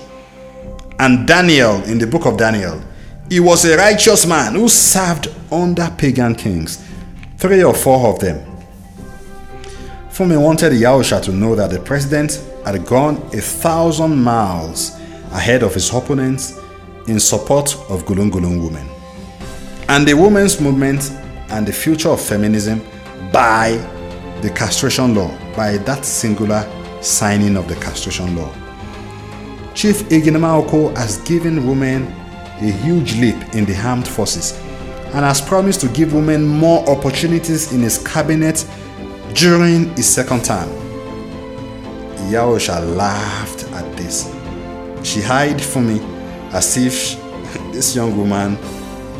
And 0.97 1.27
Daniel, 1.27 1.83
in 1.83 1.99
the 1.99 2.07
book 2.07 2.25
of 2.25 2.35
Daniel, 2.35 2.81
he 3.29 3.39
was 3.39 3.65
a 3.65 3.77
righteous 3.77 4.25
man 4.25 4.55
who 4.55 4.67
served 4.67 5.27
under 5.51 5.87
pagan 5.95 6.33
kings, 6.33 6.83
three 7.37 7.63
or 7.63 7.75
four 7.75 8.07
of 8.07 8.19
them. 8.19 8.43
Funmi 10.09 10.41
wanted 10.41 10.73
Iya 10.73 10.87
Oosha 10.87 11.21
to 11.21 11.31
know 11.31 11.53
that 11.53 11.69
the 11.69 11.79
president 11.79 12.41
had 12.65 12.83
gone 12.87 13.17
a 13.33 13.39
thousand 13.39 14.17
miles 14.19 14.95
ahead 15.31 15.61
of 15.61 15.75
his 15.75 15.93
opponents 15.93 16.59
in 17.07 17.19
support 17.19 17.75
of 17.87 18.03
Gulung 18.05 18.31
Gulung 18.31 18.63
women. 18.63 18.89
And 19.87 20.07
the 20.07 20.15
women's 20.15 20.59
movement 20.59 21.11
and 21.51 21.67
the 21.67 21.71
future 21.71 22.09
of 22.09 22.19
feminism 22.19 22.81
by 23.31 23.71
the 24.41 24.49
castration 24.49 25.15
law, 25.15 25.29
by 25.55 25.77
that 25.77 26.05
singular 26.05 26.67
signing 27.01 27.57
of 27.57 27.67
the 27.67 27.75
castration 27.75 28.35
law. 28.35 28.53
Chief 29.73 30.03
Iginema 30.09 30.63
Oko 30.63 30.93
has 30.95 31.17
given 31.19 31.67
women 31.67 32.07
a 32.61 32.71
huge 32.71 33.15
leap 33.15 33.35
in 33.55 33.65
the 33.65 33.75
armed 33.85 34.07
forces 34.07 34.57
and 35.13 35.25
has 35.25 35.41
promised 35.41 35.81
to 35.81 35.87
give 35.89 36.13
women 36.13 36.45
more 36.45 36.87
opportunities 36.89 37.71
in 37.71 37.81
his 37.81 37.97
cabinet 38.05 38.65
during 39.33 39.95
his 39.95 40.07
second 40.13 40.43
term. 40.43 40.69
Iya 42.27 42.43
Oosha 42.43 42.79
laughed 42.95 43.63
at 43.73 43.97
this. 43.97 44.25
She 45.03 45.23
eyed 45.23 45.57
Funmi 45.57 45.99
as 46.53 46.77
if 46.77 47.15
this 47.73 47.95
young 47.95 48.15
woman 48.17 48.55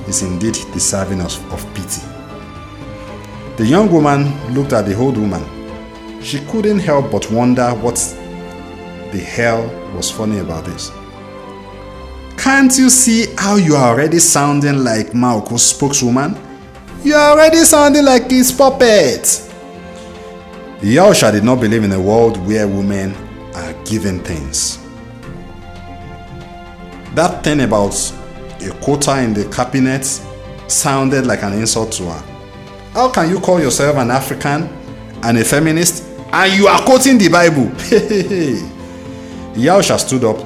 is 0.07 0.21
indeed 0.21 0.57
deserving 0.73 1.21
of, 1.21 1.33
of 1.53 1.65
pity. 1.73 2.18
The 3.59 3.65
young 3.67 3.91
woman 3.91 4.53
looked 4.53 4.71
at 4.71 4.85
the 4.85 4.95
old 4.95 5.17
woman. 5.17 5.43
She 6.23 6.39
couldn't 6.45 6.79
help 6.79 7.11
but 7.11 7.29
wonder 7.29 7.71
what 7.71 7.95
the 9.11 9.19
hell 9.19 9.67
was 9.93 10.09
funny 10.09 10.39
about 10.39 10.63
this. 10.63 10.91
Can't 12.37 12.73
you 12.77 12.89
see 12.89 13.25
how 13.37 13.57
you 13.57 13.75
are 13.75 13.89
already 13.93 14.19
sounding 14.19 14.85
like 14.85 15.07
Maoko's 15.07 15.61
spokeswoman? 15.61 16.37
You 17.03 17.15
are 17.15 17.31
already 17.31 17.57
sounding 17.65 18.05
like 18.05 18.31
his 18.31 18.49
puppet. 18.53 19.27
Iya 20.81 21.01
Oosha 21.01 21.29
did 21.29 21.43
not 21.43 21.59
believe 21.59 21.83
in 21.83 21.91
a 21.91 21.99
world 21.99 22.37
where 22.47 22.65
women 22.65 23.13
are 23.55 23.73
given 23.83 24.21
things. 24.21 24.77
That 27.13 27.43
thing 27.43 27.59
about 27.59 27.93
a 28.61 28.69
quota 28.81 29.19
in 29.21 29.33
the 29.33 29.43
cabinet 29.53 30.05
sounded 30.69 31.27
like 31.27 31.43
an 31.43 31.51
insult 31.55 31.91
to 31.99 32.03
her. 32.05 32.38
How 32.93 33.09
can 33.11 33.29
you 33.29 33.39
call 33.39 33.59
yourself 33.59 33.97
an 33.97 34.11
African 34.11 34.63
and 35.23 35.37
a 35.37 35.43
feminist 35.43 36.03
and 36.31 36.53
you 36.53 36.67
are 36.67 36.81
quoting 36.83 37.17
the 37.17 37.29
Bible? 37.29 37.71
Iya 39.57 39.73
Oosha 39.73 39.97
stood 39.99 40.23
up 40.23 40.37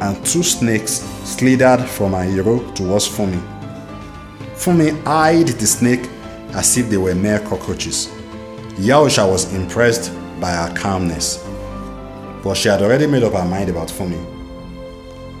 and 0.00 0.16
two 0.26 0.42
snakes 0.42 1.00
slithered 1.24 1.88
from 1.88 2.12
her 2.12 2.24
hero 2.24 2.58
towards 2.72 3.08
Funmi. 3.08 3.40
Funmi 4.56 4.90
eyed 5.06 5.46
the 5.48 5.66
snake 5.66 6.08
as 6.54 6.76
if 6.76 6.90
they 6.90 6.96
were 6.98 7.14
mere 7.14 7.38
cockroaches. 7.40 8.08
Iya 8.78 8.96
Oosha 8.96 9.26
was 9.30 9.52
impressed 9.54 10.12
by 10.40 10.50
her 10.50 10.74
calmness, 10.76 11.38
but 12.42 12.54
she 12.56 12.68
had 12.68 12.82
already 12.82 13.06
made 13.06 13.22
up 13.22 13.32
her 13.32 13.44
mind 13.44 13.70
about 13.70 13.88
Funmi. 13.88 14.18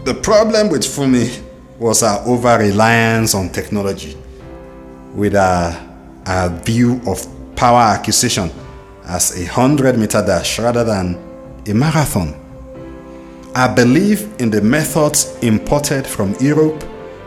The 0.04 0.14
problem 0.14 0.70
with 0.70 0.82
Funmi 0.82 1.42
was 1.78 2.00
her 2.00 2.22
over 2.24 2.56
reliance 2.58 3.34
on 3.34 3.50
technology, 3.50 4.16
with 5.14 5.34
her, 5.34 5.87
her 6.28 6.50
view 6.62 7.00
of 7.06 7.26
power 7.56 7.80
acquisition 7.80 8.50
as 9.06 9.34
a 9.40 9.46
100 9.46 9.96
meter 9.98 10.22
dash 10.24 10.58
rather 10.58 10.84
than 10.84 11.16
a 11.66 11.72
marathon. 11.72 12.34
I 13.54 13.66
believe 13.66 14.28
in 14.38 14.50
the 14.50 14.60
methods 14.60 15.38
imported 15.40 16.06
from 16.06 16.34
Europe 16.38 16.84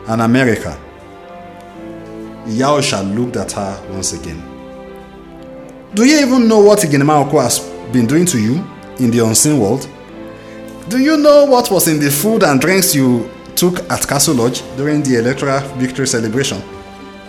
and 0.07 0.21
America. 0.21 0.77
Iya 2.47 2.67
Oosha 2.67 3.01
looked 3.15 3.37
at 3.37 3.51
her 3.53 3.83
once 3.89 4.13
again. 4.13 4.39
Do 5.95 6.05
you 6.05 6.19
even 6.21 6.47
know 6.47 6.59
what 6.59 6.79
Iginema 6.79 7.25
Oko 7.25 7.39
has 7.39 7.59
been 7.91 8.05
doing 8.05 8.25
to 8.27 8.39
you 8.39 8.63
in 8.99 9.09
the 9.09 9.25
unseen 9.25 9.59
world? 9.59 9.89
Do 10.89 10.99
you 10.99 11.17
know 11.17 11.45
what 11.45 11.71
was 11.71 11.87
in 11.87 11.99
the 11.99 12.11
food 12.11 12.43
and 12.43 12.61
drinks 12.61 12.93
you 12.93 13.29
took 13.55 13.79
at 13.91 14.07
Castle 14.07 14.35
Lodge 14.35 14.61
during 14.77 15.01
the 15.01 15.17
electoral 15.17 15.59
victory 15.79 16.05
celebration? 16.05 16.61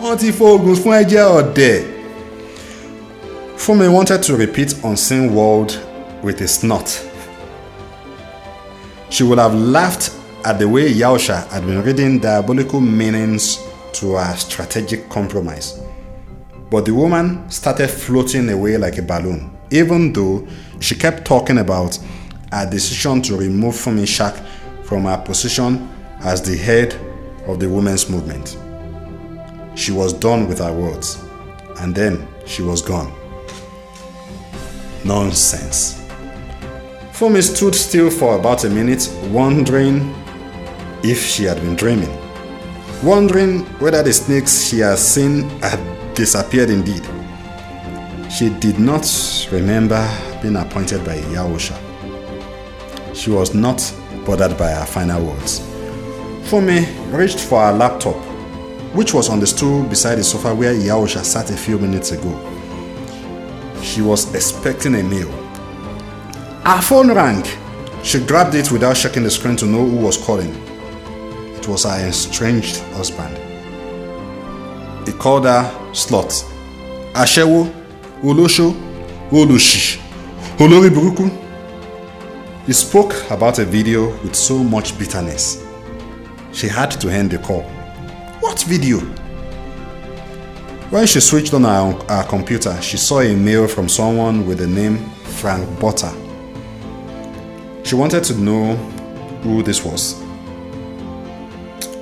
Auntie 0.04 0.32
Fogus 0.32 0.78
fún 0.82 0.92
ẹjẹ́ 1.00 1.24
ọ̀dẹ̀. 1.38 1.84
Funmi 3.56 3.86
wanted 3.88 4.20
to 4.24 4.36
repeat 4.36 4.74
unseen 4.82 5.32
world 5.32 5.78
with 6.24 6.40
a 6.40 6.48
snort. 6.48 6.88
She 9.10 9.22
would 9.22 9.38
have 9.38 9.54
laughed 9.54 10.10
at 10.44 10.58
the 10.58 10.66
way 10.68 10.88
Iya 10.88 11.06
Oosha 11.14 11.46
had 11.52 11.64
been 11.66 11.82
reading 11.84 12.18
diabolical 12.18 12.80
meanings 12.80 13.60
to 13.92 14.14
her 14.16 14.34
strategic 14.36 15.08
compromise. 15.08 15.78
But 16.68 16.84
the 16.86 16.94
woman 16.94 17.48
started 17.48 17.88
floating 17.88 18.48
away 18.50 18.76
like 18.78 18.98
a 18.98 19.02
balloon, 19.02 19.56
even 19.70 20.12
though 20.12 20.44
she 20.80 20.96
kept 20.96 21.24
talking 21.24 21.58
about 21.58 21.96
her 22.50 22.68
decision 22.68 23.22
to 23.22 23.36
remove 23.36 23.76
Funmi 23.76 24.08
Shark 24.08 24.34
from 24.82 25.04
her 25.04 25.18
position 25.18 25.88
as 26.24 26.42
the 26.42 26.56
head 26.56 26.92
of 27.46 27.60
the 27.60 27.68
women's 27.68 28.10
movement. 28.10 28.56
She 29.74 29.92
was 29.92 30.12
done 30.12 30.48
with 30.48 30.58
her 30.58 30.72
words, 30.72 31.24
and 31.80 31.94
then 31.94 32.28
she 32.46 32.62
was 32.62 32.82
gone. 32.82 33.12
Nonsense. 35.04 36.00
Funmi 37.12 37.42
stood 37.42 37.74
still 37.74 38.10
for 38.10 38.38
about 38.38 38.64
a 38.64 38.70
minute, 38.70 39.08
wondering 39.30 40.14
if 41.02 41.24
she 41.24 41.44
had 41.44 41.60
been 41.60 41.74
dreaming, 41.74 42.10
wondering 43.02 43.60
whether 43.80 44.02
the 44.02 44.12
snakes 44.12 44.64
she 44.64 44.78
had 44.80 44.98
seen 44.98 45.48
had 45.60 45.80
disappeared 46.14 46.70
indeed. 46.70 47.02
She 48.30 48.48
did 48.48 48.78
not 48.78 49.06
remember 49.50 50.08
being 50.40 50.56
appointed 50.56 51.04
by 51.04 51.16
Iya 51.16 51.44
Oosha. 51.44 51.76
She 53.14 53.30
was 53.30 53.54
not 53.54 53.80
bothered 54.24 54.56
by 54.56 54.70
her 54.70 54.86
final 54.86 55.24
words. 55.26 55.60
Funmi 56.48 56.86
reached 57.12 57.40
for 57.40 57.64
her 57.64 57.72
laptop, 57.72 58.16
which 58.94 59.14
was 59.14 59.28
on 59.28 59.40
the 59.40 59.46
stool 59.46 59.82
beside 59.84 60.16
the 60.16 60.24
sofa 60.24 60.54
where 60.54 60.74
Iya 60.74 60.92
Oosha 60.94 61.24
sat 61.24 61.50
a 61.50 61.56
few 61.56 61.78
minutes 61.78 62.12
ago. 62.12 62.30
She 63.82 64.02
was 64.02 64.34
expecting 64.34 64.94
a 64.96 65.02
mail. 65.02 65.30
Her 66.64 66.80
phone 66.82 67.10
rang. 67.12 67.44
She 68.02 68.20
grabbed 68.24 68.54
it 68.54 68.70
without 68.70 68.96
checking 68.96 69.22
the 69.22 69.30
screen 69.30 69.56
to 69.56 69.66
know 69.66 69.84
who 69.84 69.96
was 69.96 70.16
calling. 70.16 70.52
It 71.56 71.66
was 71.68 71.84
her 71.84 72.06
estranged 72.08 72.78
husband. 72.94 73.36
He 75.06 75.12
called 75.12 75.44
her 75.44 75.64
slut, 75.92 76.44
Ashewo, 77.14 77.72
Olosho, 78.22 78.72
Oloshi, 79.30 79.98
Olori 80.58 80.90
Buruku. 80.90 81.30
He 82.66 82.72
spoke 82.72 83.14
about 83.30 83.58
a 83.58 83.64
video 83.64 84.10
with 84.22 84.36
so 84.36 84.62
much 84.62 84.98
bitterness. 84.98 85.64
She 86.52 86.68
had 86.68 86.90
to 87.00 87.08
end 87.08 87.30
the 87.30 87.38
call. 87.38 87.64
What 88.52 88.64
video? 88.64 88.98
When 90.90 91.06
she 91.06 91.20
switched 91.20 91.54
on 91.54 91.64
her, 91.64 91.92
her 92.06 92.28
computer, 92.28 92.78
she 92.82 92.98
saw 92.98 93.20
a 93.20 93.34
mail 93.34 93.66
from 93.66 93.88
someone 93.88 94.46
with 94.46 94.58
the 94.58 94.66
name 94.66 94.98
Frank 95.40 95.80
Butter. 95.80 96.12
She 97.82 97.94
wanted 97.94 98.22
to 98.24 98.34
know 98.34 98.74
who 99.42 99.62
this 99.62 99.82
was. 99.82 100.22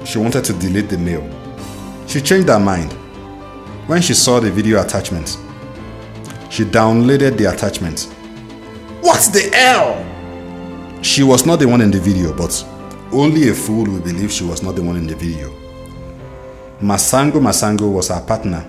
She 0.05 0.19
wanted 0.19 0.43
to 0.43 0.53
delete 0.55 0.89
the 0.89 0.99
mail. 0.99 1.23
She 2.09 2.21
changed 2.21 2.49
her 2.49 2.59
mind 2.59 2.95
when 3.87 4.03
she 4.03 4.15
saw 4.15 4.41
the 4.41 4.51
video 4.51 4.83
attachment. 4.83 5.39
She 6.51 6.65
downloaded 6.65 7.39
the 7.39 7.45
attachment. 7.45 8.13
What 9.03 9.21
the 9.33 9.51
hell? 9.55 10.05
She 11.05 11.23
was 11.23 11.47
not 11.47 11.61
the 11.61 11.69
one 11.69 11.81
in 11.81 11.93
the 11.93 12.01
video, 12.01 12.37
but 12.37 12.67
only 13.13 13.51
a 13.51 13.55
fool 13.55 13.85
will 13.85 14.01
believe 14.01 14.33
she 14.33 14.43
was 14.43 14.65
not 14.65 14.75
the 14.75 14.83
one 14.83 14.97
in 14.97 15.07
the 15.07 15.15
video. 15.15 15.70
Masango 16.81 17.41
Masango 17.41 17.93
was 17.93 18.09
her 18.09 18.23
partner. 18.23 18.65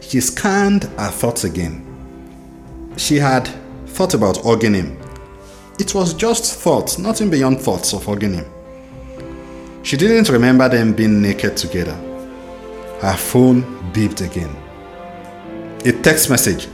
She 0.00 0.20
scanned 0.20 0.84
her 0.84 1.10
thoughts 1.10 1.42
again. 1.42 1.82
She 2.96 3.16
had 3.16 3.48
thought 3.86 4.14
about 4.14 4.36
hugging 4.44 4.74
him. 4.74 4.96
It 5.80 5.92
was 5.92 6.14
just 6.14 6.54
thoughts, 6.60 6.98
nothing 6.98 7.28
beyond 7.28 7.60
thoughts 7.60 7.92
of 7.92 8.04
hugging 8.06 8.34
him. 8.34 8.46
She 9.82 9.96
didn't 9.96 10.28
remember 10.28 10.68
them 10.68 10.92
being 10.92 11.20
naked 11.20 11.56
together. 11.56 11.96
Her 13.00 13.16
phone 13.16 13.62
beeped 13.92 14.24
again. 14.24 14.54
A 15.84 16.00
text 16.02 16.30
message. 16.30 16.68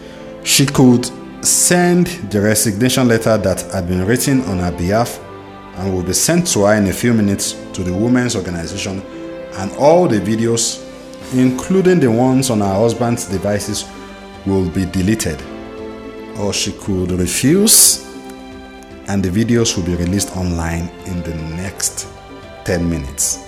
She 0.45 0.67
could 0.67 1.11
send 1.43 2.09
the 2.31 2.43
resignation 2.43 3.09
letter 3.09 3.39
that 3.39 3.63
had 3.73 3.89
been 3.89 4.05
written 4.07 4.43
on 4.43 4.59
her 4.59 4.73
behalf 4.73 5.19
and 5.77 5.95
will 5.95 6.03
be 6.03 6.13
sent 6.13 6.47
to 6.49 6.67
her 6.67 6.75
in 6.75 6.87
a 6.89 6.93
few 6.93 7.15
minutes 7.15 7.53
to 7.73 7.83
the 7.83 7.93
women's 7.93 8.37
organization 8.37 9.03
and 9.55 9.73
all 9.77 10.09
the 10.09 10.21
videos, 10.21 10.83
including 11.35 12.01
the 12.01 12.11
ones 12.11 12.51
on 12.51 12.61
her 12.61 12.75
husband's 12.75 13.27
devices, 13.27 13.85
will 14.47 14.69
be 14.71 14.85
deleted. 14.87 15.41
Or 16.39 16.53
she 16.53 16.73
could 16.73 17.13
refuse 17.13 18.07
and 19.09 19.23
the 19.23 19.29
videos 19.29 19.77
will 19.77 19.85
be 19.85 19.95
released 19.97 20.37
online 20.37 20.89
in 21.07 21.23
the 21.23 21.35
next 21.57 22.09
10 22.65 22.89
minutes. 22.89 23.47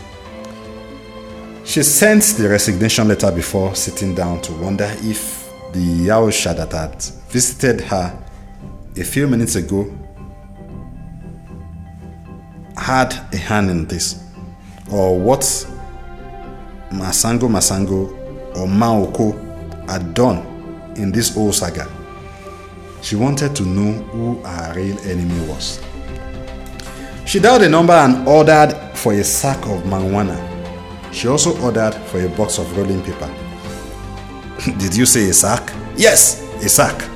She 1.65 1.83
sent 1.83 2.23
the 2.37 2.49
resignation 2.49 3.09
letter 3.09 3.33
before 3.33 3.75
sitting 3.75 4.15
down 4.15 4.43
to 4.43 4.53
wonder 4.53 4.93
if 4.99 5.51
the 5.73 5.81
Iya 5.81 6.15
Oosha 6.15 6.55
that 6.55 6.73
had 6.73 7.03
visited 7.31 7.81
her 7.83 8.23
a 8.97 9.03
few 9.05 9.27
minutes 9.27 9.57
ago 9.57 9.91
had 12.77 13.15
a 13.33 13.37
hand 13.37 13.71
in 13.71 13.87
this, 13.87 14.23
or 14.91 15.19
what 15.19 15.43
Masango 16.91 17.49
Masango 17.49 18.11
or 18.57 18.67
Maoko 18.67 19.35
had 19.89 20.15
done 20.15 20.39
in 20.97 21.11
this 21.13 21.35
whole 21.35 21.53
saga. 21.53 21.89
She 23.03 23.17
wanted 23.17 23.55
to 23.57 23.65
know 23.65 23.93
who 24.05 24.35
her 24.43 24.73
real 24.75 24.99
enemy 25.01 25.47
was. 25.49 25.83
She 27.27 27.41
dialed 27.41 27.63
a 27.63 27.69
number 27.69 27.93
and 27.93 28.27
ordered 28.27 28.75
for 28.95 29.13
a 29.13 29.25
sack 29.25 29.59
of 29.67 29.83
marijuana. 29.85 30.39
She 31.13 31.29
also 31.29 31.59
ordered 31.63 31.95
for 31.95 32.25
a 32.25 32.29
box 32.29 32.59
of 32.59 32.77
rolling 32.77 33.03
paper. 33.03 33.33
Did 34.79 34.97
you 34.97 35.07
say 35.07 35.29
a 35.29 35.33
sack? 35.33 35.73
Yes, 35.97 36.43
a 36.65 36.69
sack. 36.69 37.11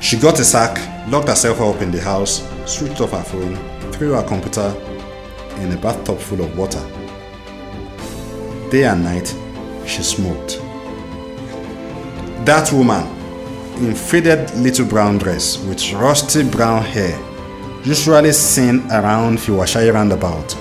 She 0.00 0.16
got 0.18 0.38
a 0.38 0.44
sack, 0.44 0.78
locked 1.08 1.28
herself 1.28 1.60
up 1.60 1.80
in 1.82 1.90
the 1.90 2.00
house, 2.00 2.46
switched 2.66 3.00
off 3.00 3.10
her 3.12 3.22
phone, 3.22 3.56
threw 3.92 4.12
her 4.12 4.22
computer 4.22 4.74
in 5.58 5.72
a 5.72 5.76
bathtub 5.76 6.18
full 6.18 6.42
of 6.42 6.56
water. 6.56 6.84
Day 8.70 8.84
and 8.84 9.04
night, 9.04 9.28
she 9.86 10.02
smoked. 10.02 10.58
That 12.44 12.68
woman, 12.72 13.06
in 13.76 13.94
faded 13.94 14.52
little 14.56 14.86
brown 14.86 15.18
dress 15.18 15.58
with 15.58 15.92
rusty 15.92 16.42
brown 16.48 16.82
hair, 16.82 17.16
usually 17.84 18.32
seen 18.32 18.80
around 18.90 19.38
Fiwasaye 19.38 19.92
roundabout, 19.92 20.52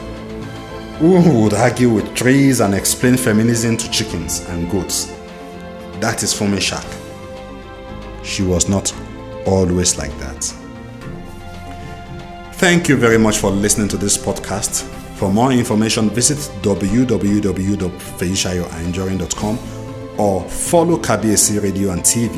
who 0.99 1.41
would 1.41 1.53
argue 1.55 1.89
with 1.89 2.13
trees 2.13 2.59
and 2.59 2.75
explain 2.75 3.17
feminism 3.17 3.75
to 3.77 3.89
chickens 3.89 4.47
and 4.49 4.69
goats. 4.69 5.11
That 5.99 6.21
is 6.21 6.33
Funmi 6.33 6.61
Shark. 6.61 6.85
She 8.23 8.43
was 8.43 8.69
not 8.69 8.93
always 9.47 9.97
like 9.97 10.15
that. 10.19 10.43
Thank 12.53 12.87
you 12.87 12.97
very 12.97 13.17
much 13.17 13.39
for 13.39 13.49
listening 13.49 13.87
to 13.89 13.97
this 13.97 14.17
podcast. 14.17 14.94
For 15.15 15.31
more 15.31 15.53
information, 15.53 16.09
visit 16.09 16.37
www.feishayoanjorin.com 16.61 19.59
or 20.19 20.41
follow 20.49 20.97
KBSC 20.97 21.61
Radio 21.63 21.91
and 21.91 22.01
TV 22.01 22.35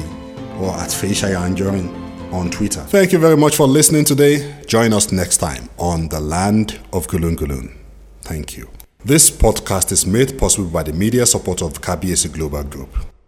or 0.60 0.72
at 0.72 0.90
Feyisayo 0.90 1.38
Anjorin 1.40 1.90
on 2.34 2.50
Twitter. 2.50 2.82
Thank 2.82 3.14
you 3.14 3.20
very 3.20 3.38
much 3.38 3.56
for 3.56 3.68
listening 3.68 4.06
today. 4.06 4.56
Join 4.68 4.94
us 4.94 5.12
next 5.12 5.38
time 5.38 5.70
on 5.78 6.10
the 6.10 6.20
land 6.20 6.80
of 6.94 7.08
Gulun 7.08 7.36
Gulun. 7.36 7.76
Thank 8.22 8.58
you. 8.58 8.70
This 9.06 9.30
podcast 9.32 9.92
is 9.92 10.06
made 10.06 10.38
possible 10.38 10.70
by 10.70 10.84
the 10.84 10.94
media 10.94 11.26
support 11.26 11.62
of 11.62 11.82
KBSC 11.82 12.34
Global 12.34 12.64
Group. 12.64 12.90